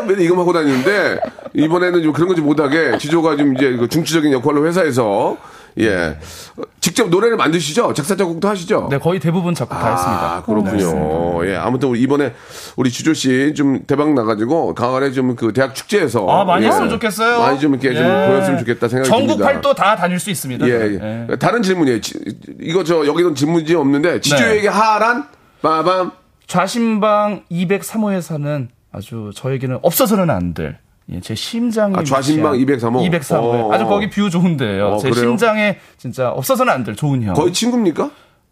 맨날 0.07 0.22
이거만 0.22 0.41
하고 0.43 0.53
다니는데, 0.53 1.20
이번에는 1.53 2.03
좀 2.03 2.14
그런 2.14 2.28
거 2.30 2.36
좀 2.36 2.45
못하게, 2.45 2.97
지조가 2.97 3.36
좀 3.38 3.55
이제 3.55 3.76
그 3.76 3.88
중추적인 3.89 4.28
역할로 4.34 4.65
회사에서, 4.65 5.38
예. 5.77 6.17
어, 6.57 6.61
직접 6.82 7.09
노래를 7.09 7.38
만드시죠? 7.38 7.93
작사, 7.93 8.15
작곡도 8.15 8.47
하시죠? 8.49 8.88
네, 8.89 8.97
거의 8.97 9.19
대부분 9.19 9.53
작곡 9.53 9.77
다 9.80 9.91
했습니다. 9.91 10.36
아, 10.38 10.43
그렇군요. 10.43 11.45
예, 11.47 11.55
아무튼 11.55 11.89
우리 11.89 12.01
이번에 12.01 12.34
우리 12.75 12.89
지조 12.91 13.13
씨 13.13 13.53
좀 13.53 13.82
대박 13.86 14.13
나가지고 14.13 14.73
가을에 14.73 15.11
좀 15.11 15.36
그 15.36 15.53
대학 15.53 15.75
축제에서 15.75 16.27
아, 16.27 16.43
많이 16.43 16.65
예, 16.65 16.69
했으면 16.69 16.89
좋겠어요. 16.89 17.39
많이 17.39 17.59
좀 17.59 17.73
이렇게 17.75 17.93
좀 17.93 18.03
예. 18.03 18.27
보였으면 18.27 18.59
좋겠다 18.59 18.88
생각이 18.89 19.09
전국 19.09 19.27
듭니다. 19.38 19.45
활동 19.45 19.73
다 19.75 19.95
다닐 19.95 20.19
수 20.19 20.30
있습니다. 20.32 20.67
예, 20.67 20.77
네. 20.97 21.27
예. 21.30 21.36
다른 21.38 21.61
질문이에요. 21.61 22.01
지- 22.01 22.19
이거 22.59 22.84
저 22.84 23.05
여기는 23.05 23.36
질문이 23.36 23.73
없는데 23.75 24.19
지조에게 24.21 24.67
하란 24.67 25.25
빠밤 25.61 26.11
좌심방 26.47 27.43
203호에 27.51 28.21
사는 28.21 28.69
아주 28.91 29.32
저에게는 29.36 29.80
없어서는 29.84 30.30
안 30.30 30.53
될. 30.53 30.77
예, 31.12 31.20
제 31.22 31.34
심장이 31.34 31.95
아, 31.97 32.03
좌심방 32.03 32.53
203호? 32.53 33.10
203호. 33.10 33.34
어. 33.41 33.74
아주 33.74 33.86
거기 33.86 34.10
view 34.10 34.30
좋은데요. 34.30 34.88
어, 34.89 34.97
제 34.99 35.10
그래요? 35.10 35.30
심장에 35.30 35.78
진짜 35.97 36.30
없어서는 36.30 36.72
안 36.72 36.84
될 36.84 36.95
좋은 36.95 37.24
형. 37.24 37.34
거의 37.34 37.51
친구입니까? 37.51 38.12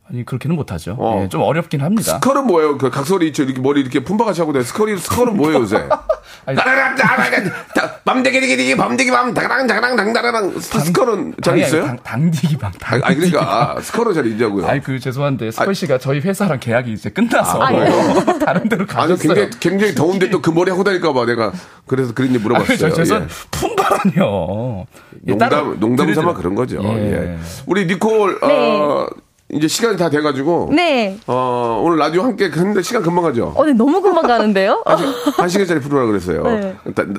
아니 0.10 0.24
그렇게는 0.26 0.55
못하죠. 0.55 0.95
어. 0.99 1.22
예, 1.24 1.30
좀 1.30 1.41
어렵긴 1.41 1.82
합니다. 1.82 2.14
스컬은 2.16 2.47
뭐예요? 2.47 2.78
그 2.78 2.89
각설이 2.89 3.34
저 3.34 3.43
이렇게 3.43 3.62
머리 3.62 3.82
이렇게 3.82 4.03
품바같이 4.03 4.41
하고 4.41 4.60
스컬이 4.62 4.97
스컬은 4.97 5.36
뭐예요 5.38 5.60
요새? 5.60 5.78
아니, 6.45 6.57
밤대기디기디기 8.05 8.75
밤대기 8.78 9.11
밤 9.11 9.34
다가랑 9.34 9.67
다가랑 9.67 9.95
당다라랑 9.95 10.59
스컬은 10.59 11.36
잘 11.43 11.57
있어요? 11.59 11.84
아니고 11.84 12.03
당, 12.03 12.03
당디기방. 12.03 12.71
아니, 12.84 13.03
아니 13.03 13.15
그러니까 13.15 13.75
아, 13.78 13.82
스컬은 13.82 14.13
잘 14.13 14.25
있냐고요. 14.28 14.65
아니 14.65 14.82
그 14.82 14.99
죄송한데 14.99 15.51
스컬 15.51 15.75
씨가 15.75 15.97
저희 15.97 16.19
회사랑 16.19 16.59
계약이 16.59 16.91
이제 16.93 17.09
끝나서 17.09 17.61
아? 17.61 17.69
다른 18.45 18.69
데로 18.69 18.86
아니 18.89 19.15
가셨어요. 19.15 19.17
굉장히 19.17 19.49
굉장히 19.59 19.95
더운데 19.95 20.30
또 20.30 20.41
그 20.47 20.51
머리 20.51 20.71
하고 20.71 20.84
다닐까 20.84 21.11
봐 21.11 21.25
내가 21.25 21.51
그래서 21.88 22.13
그랬니 22.13 22.38
물어봤어요. 22.38 22.78
저 22.78 22.89
죄송 22.93 23.23
예. 23.23 23.28
품바라뇨. 23.51 24.86
예, 25.28 25.32
농담 25.32 25.80
농담 25.80 26.13
삼아. 26.13 26.34
그런 26.36 26.55
거죠. 26.55 26.80
예. 26.84 27.11
예. 27.34 27.38
우리 27.65 27.86
니콜 27.86 28.39
어, 28.41 29.07
이제 29.54 29.68
시간이 29.68 29.98
다 29.98 30.10
돼가지고 30.10 30.72
네. 30.74 31.18
어, 31.26 31.82
오늘 31.84 31.98
라디오 31.98 32.24
함께 32.24 32.45
했는데 32.45 32.82
시간 32.82 33.02
금방 33.02 33.24
가죠. 33.24 33.54
어, 33.56 33.66
네, 33.66 33.72
너무 33.72 34.02
금방 34.02 34.28
가는데요? 34.28 34.84
한 35.38 35.48
시간짜리 35.48 35.80
프로라 35.80 36.06
그랬어요. 36.06 36.43
네. 36.43 36.76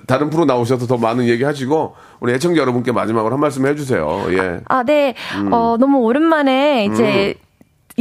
다, 0.07 0.19
른 0.19 0.29
프로 0.29 0.45
나오셔서 0.45 0.87
더 0.87 0.99
많은 0.99 1.27
얘기 1.27 1.45
하시고 1.45 1.95
우리 2.21 2.35
애청자 2.35 2.61
여러분께 2.61 2.93
마지막으로 2.93 3.33
한 3.33 3.41
말씀 3.41 3.67
해주세요. 3.67 4.27
예. 4.31 4.61
아, 4.67 4.83
네. 4.83 5.15
음. 5.39 5.53
어, 5.53 5.77
너무 5.81 6.01
오랜만에 6.01 6.85
이제 6.85 7.35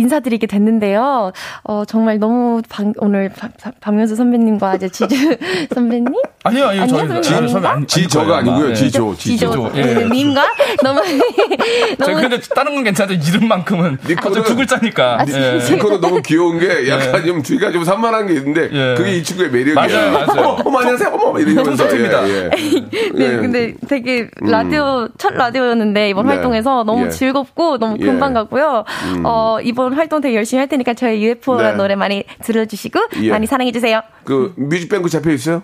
인사드리게 0.01 0.47
됐는데요. 0.47 1.31
어, 1.63 1.83
정말 1.85 2.19
너무 2.19 2.61
방, 2.69 2.93
오늘 2.97 3.29
박- 3.29 3.51
박- 3.61 3.73
박명수 3.81 4.15
선배님과 4.15 4.75
이제 4.75 4.87
지주 4.89 5.15
선배님? 5.73 6.05
아니요, 6.43 6.65
아니요, 6.67 6.87
선배님 6.87 7.33
아니, 7.35 7.47
선배 7.49 7.67
아니, 7.67 7.87
지저가 7.87 8.37
아니고요. 8.37 8.65
아마. 8.67 8.73
지조, 8.73 9.11
예. 9.11 9.17
지조. 9.17 9.47
지조, 9.51 9.71
예. 9.75 10.07
님과 10.09 10.45
너무 10.83 11.01
저희 11.97 11.97
너무 12.15 12.21
근데 12.21 12.39
다른 12.55 12.75
건 12.75 12.83
괜찮은데 12.83 13.21
이름만큼은 13.27 13.97
니코는- 13.97 14.39
아, 14.39 14.43
두 14.43 14.55
글자니까. 14.55 15.17
아, 15.19 15.25
예. 15.27 15.59
진짜. 15.59 15.73
니콜은 15.75 15.99
너무 15.99 16.21
귀여운 16.21 16.59
게 16.59 16.87
약간 16.89 17.25
좀 17.25 17.41
뒤가 17.41 17.71
좀 17.71 17.83
산만한 17.83 18.27
게 18.27 18.33
있는데 18.35 18.69
예. 18.71 18.95
그게 18.95 19.17
이 19.17 19.23
친구의 19.23 19.49
매력이에요. 19.49 19.75
맞아요, 19.75 20.11
맞아요. 20.27 20.57
어머, 20.63 20.79
안녕하세요. 20.79 21.09
어머 21.09 21.39
이러면서. 21.39 21.85
예, 21.97 22.03
예. 22.03 22.49
네, 23.13 23.33
예. 23.33 23.37
근데 23.37 23.73
되게 23.87 24.29
라디오 24.41 25.07
첫 25.17 25.33
라디오였는데 25.33 26.09
이번 26.09 26.27
네. 26.27 26.33
활동에서 26.33 26.83
너무 26.83 27.05
예. 27.05 27.09
즐겁고 27.09 27.77
너무 27.79 27.97
예. 27.99 28.05
금방 28.05 28.33
가고요. 28.33 28.85
어, 29.23 29.57
이번 29.63 29.86
활동 29.93 30.21
되게 30.21 30.35
열심히 30.35 30.59
할 30.59 30.67
테니까 30.67 30.93
저희 30.93 31.25
UFO라는 31.25 31.71
네. 31.71 31.77
노래 31.77 31.95
많이 31.95 32.23
들어주시고 32.43 32.99
예. 33.23 33.29
많이 33.29 33.47
사랑해 33.47 33.71
주세요. 33.71 34.01
그 34.23 34.53
뮤직뱅크 34.57 35.09
잡혀 35.09 35.31
있어요? 35.31 35.63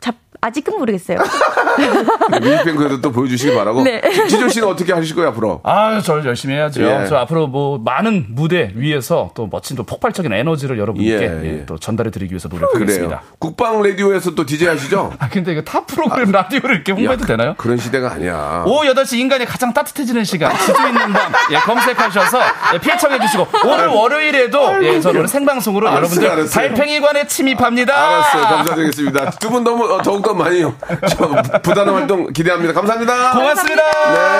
잡 0.00 0.16
아직은 0.40 0.78
모르겠어요. 0.78 1.18
뮤직뱅크에도 2.40 3.00
또 3.00 3.10
보여주시기 3.12 3.54
바라고. 3.54 3.82
네. 3.82 4.00
지조 4.28 4.48
씨는 4.48 4.68
어떻게 4.68 4.92
하실 4.92 5.14
거예요 5.16 5.30
앞으로? 5.30 5.60
아, 5.64 6.00
저 6.04 6.24
열심히 6.24 6.54
해야죠. 6.54 6.82
예. 6.82 7.06
저 7.08 7.16
앞으로 7.16 7.46
뭐 7.48 7.78
많은 7.78 8.26
무대 8.30 8.70
위에서 8.74 9.30
또 9.34 9.48
멋진 9.50 9.76
또 9.76 9.82
폭발적인 9.82 10.32
에너지를 10.32 10.78
여러분께 10.78 11.10
예, 11.10 11.16
예, 11.20 11.44
예. 11.60 11.66
또 11.66 11.78
전달해 11.78 12.10
드리기 12.10 12.32
위해서. 12.32 12.48
노력하겠습니다. 12.48 13.22
국방 13.38 13.82
라디오에서 13.82 14.34
또 14.34 14.46
DJ 14.46 14.68
하시죠? 14.68 15.12
아, 15.18 15.28
근데 15.28 15.52
이거 15.52 15.62
타 15.62 15.84
프로그램 15.84 16.30
라디오를 16.30 16.76
이렇게 16.76 16.92
홍보해도 16.92 17.26
되나요? 17.26 17.54
그런 17.58 17.76
시대가 17.76 18.12
아니야. 18.12 18.64
오후 18.66 18.84
8시 18.86 19.18
인간이 19.18 19.44
가장 19.44 19.72
따뜻해지는 19.74 20.24
시간 20.24 20.56
지조 20.58 20.86
있는 20.86 21.12
밤 21.12 21.32
예, 21.50 21.56
검색하셔서 21.56 22.38
예, 22.74 22.78
피해청해 22.78 23.18
주시고 23.20 23.46
오늘 23.66 23.88
월요일에도 23.88 24.84
예, 24.84 25.00
저는 25.00 25.26
생방송으로 25.26 25.88
알았어요, 25.88 25.98
여러분들 25.98 26.30
알았어요. 26.30 26.48
달팽이관에 26.68 27.26
침입합니다. 27.26 27.94
알았어요. 27.94 28.42
감사드리겠습니다. 28.44 29.30
두 29.32 29.48
분 29.48 29.64
너무 29.64 29.84
어, 29.92 30.02
더욱 30.02 30.22
더 30.28 30.34
많이 30.34 30.60
저 30.60 31.28
부단한 31.62 31.94
활동 31.94 32.30
기대합니다. 32.30 32.74
감사합니다. 32.74 33.32
고맙습니다. 33.32 33.82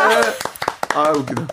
네. 0.08 0.20
아 0.94 1.12
웃기다. 1.12 1.46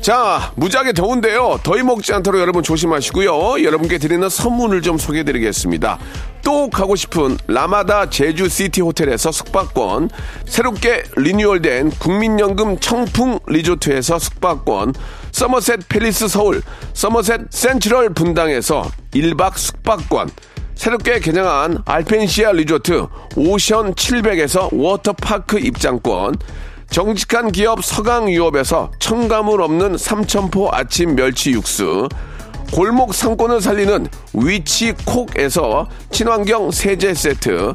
자, 0.00 0.52
무지하게 0.54 0.92
더운데요. 0.92 1.58
더위 1.62 1.82
먹지 1.82 2.14
않도록 2.14 2.40
여러분 2.40 2.62
조심하시고요. 2.62 3.62
여러분께 3.62 3.98
드리는 3.98 4.26
선물을 4.26 4.80
좀 4.80 4.96
소개해 4.96 5.24
드리겠습니다. 5.24 5.98
또 6.42 6.70
가고 6.70 6.96
싶은 6.96 7.36
라마다 7.46 8.08
제주시티 8.08 8.80
호텔에서 8.80 9.32
숙박권, 9.32 10.08
새롭게 10.46 11.02
리뉴얼된 11.16 11.90
국민연금 11.98 12.78
청풍 12.78 13.40
리조트에서 13.48 14.18
숙박권, 14.18 14.94
서머셋 15.38 15.88
팰리스 15.88 16.26
서울, 16.26 16.62
서머셋 16.94 17.42
센트럴 17.50 18.12
분당에서 18.12 18.90
1박 19.12 19.56
숙박권, 19.56 20.30
새롭게 20.74 21.20
개장한 21.20 21.84
알펜시아 21.84 22.50
리조트 22.50 23.06
오션 23.36 23.94
700에서 23.94 24.68
워터파크 24.72 25.60
입장권, 25.60 26.34
정직한 26.90 27.52
기업 27.52 27.84
서강유업에서 27.84 28.90
첨가물 28.98 29.62
없는 29.62 29.96
삼천포 29.96 30.70
아침 30.72 31.14
멸치 31.14 31.52
육수, 31.52 32.08
골목 32.72 33.14
상권을 33.14 33.60
살리는 33.60 34.08
위치 34.34 34.92
콕에서 35.04 35.86
친환경 36.10 36.72
세제 36.72 37.14
세트, 37.14 37.74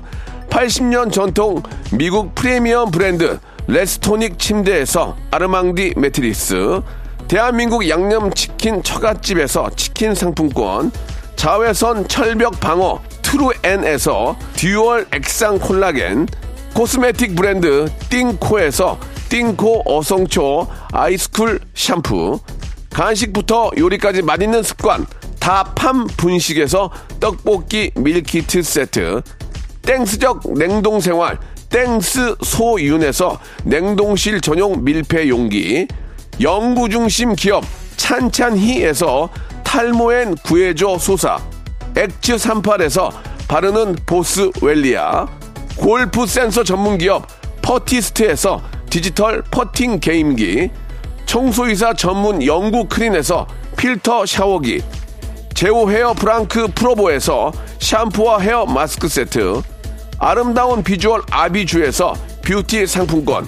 80년 0.49 1.13
전통 1.13 1.63
미국 1.93 2.35
프리미엄 2.35 2.91
브랜드 2.91 3.39
레스토닉 3.67 4.37
침대에서 4.37 5.15
아르망디 5.31 5.93
매트리스, 5.95 6.81
대한민국 7.27 7.87
양념치킨 7.87 8.83
처갓집에서 8.83 9.71
치킨 9.75 10.13
상품권, 10.13 10.91
자외선 11.35 12.07
철벽 12.07 12.59
방어 12.59 13.01
트루엔에서 13.21 14.37
dual 14.55 15.07
액상 15.11 15.59
콜라겐, 15.59 16.27
cosmetic 16.73 17.35
브랜드 17.35 17.89
띵코에서 18.09 18.99
띵코 19.29 19.83
어성초 19.85 20.67
아이스쿨 20.91 21.59
샴푸, 21.73 22.39
간식부터 22.91 23.71
요리까지 23.77 24.21
맛있는 24.21 24.61
습관 24.61 25.05
다팜 25.39 26.07
분식에서 26.17 26.91
떡볶이 27.19 27.91
밀키트 27.95 28.61
세트, 28.61 29.21
땡스적 29.81 30.53
냉동생활 30.53 31.39
땡스 31.69 32.35
소윤에서 32.43 33.39
냉동실 33.63 34.41
전용 34.41 34.83
밀폐 34.83 35.27
용기, 35.27 35.87
연구 36.41 36.89
중심 36.89 37.35
기업 37.35 37.63
찬찬히에서 37.97 39.29
탈모엔 39.63 40.35
구해줘 40.35 40.97
소사, 40.97 41.39
엑츠 41.95 42.35
38에서 42.35 43.11
바르는 43.47 43.95
보스웰리아, 44.05 45.27
골프 45.75 46.25
센서 46.25 46.63
전문 46.63 46.97
기업 46.97 47.27
퍼티스트에서 47.61 48.61
디지털 48.89 49.41
퍼팅 49.43 49.99
게임기, 49.99 50.69
청소이사 51.25 51.93
전문 51.93 52.45
영구 52.45 52.87
크린에서 52.87 53.47
필터 53.77 54.25
샤워기, 54.25 54.81
제오 55.53 55.89
헤어 55.89 56.13
브랑크 56.13 56.67
프로보에서 56.75 57.51
샴푸와 57.79 58.39
hair 58.39 58.65
mask 58.65 59.07
세트, 59.07 59.61
아름다운 60.19 60.83
비주얼 60.83 61.21
아비주에서 61.31 62.13
뷰티 62.43 62.85
상품권, 62.87 63.47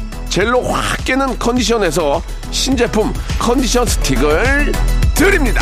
젤로 0.31 0.61
확 0.61 1.03
깨는 1.03 1.37
컨디션에서 1.37 2.21
신제품 2.51 3.11
컨디션 3.37 3.85
스틱을 3.85 4.71
드립니다. 5.13 5.59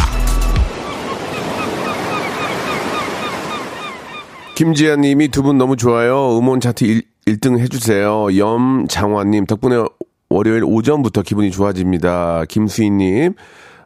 김지아 4.54 4.98
님이 4.98 5.30
두 5.30 5.42
분 5.42 5.58
너무 5.58 5.76
좋아요. 5.76 6.38
음원 6.38 6.60
차트 6.60 6.84
1, 6.86 7.02
1등 7.26 7.58
해주세요. 7.60 8.38
염장화님 8.38 9.48
덕분에 9.48 9.84
월요일 10.30 10.64
오전부터 10.64 11.24
기분이 11.24 11.50
좋아집니다. 11.50 12.44
김수희 12.48 12.90
님. 12.92 13.34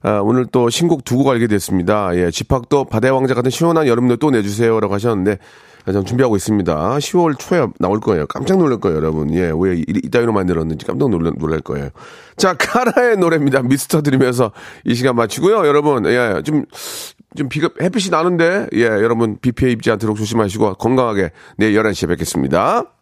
아, 0.01 0.19
오늘 0.21 0.45
또 0.51 0.69
신곡 0.69 1.05
두 1.05 1.15
곡 1.15 1.29
알게 1.29 1.47
됐습니다. 1.47 2.09
예, 2.17 2.29
집합도 2.29 2.85
바다의 2.85 3.13
왕자 3.13 3.33
같은 3.33 3.49
시원한 3.49 3.87
여름도 3.87 4.17
또 4.17 4.31
내주세요라고 4.31 4.93
하셨는데 4.93 5.37
전 5.91 6.05
준비하고 6.05 6.35
있습니다. 6.37 6.97
10월 6.97 7.37
초에 7.37 7.67
나올 7.79 7.99
거예요. 7.99 8.25
깜짝 8.27 8.57
놀랄 8.57 8.79
거예요, 8.79 8.97
여러분. 8.97 9.33
예, 9.33 9.51
왜 9.53 9.75
이- 9.75 9.83
이따위로 9.87 10.31
만들었는지 10.31 10.85
깜짝 10.85 11.09
놀랄, 11.09 11.33
놀랄 11.37 11.59
거예요. 11.59 11.89
자, 12.37 12.53
카라의 12.53 13.17
노래입니다. 13.17 13.61
미스터 13.63 14.01
드리면서 14.01 14.51
이 14.85 14.95
시간 14.95 15.15
마치고요. 15.15 15.67
여러분, 15.67 16.05
예, 16.05 16.41
좀, 16.45 16.65
좀 17.35 17.49
비가, 17.49 17.69
햇빛이 17.81 18.09
나는데, 18.11 18.67
예, 18.73 18.83
여러분, 18.85 19.37
비 19.41 19.51
피해 19.51 19.71
입지 19.71 19.91
않도록 19.91 20.15
조심하시고 20.17 20.75
건강하게 20.75 21.31
내일 21.57 21.73
11시에 21.75 22.07
뵙겠습니다. 22.07 22.85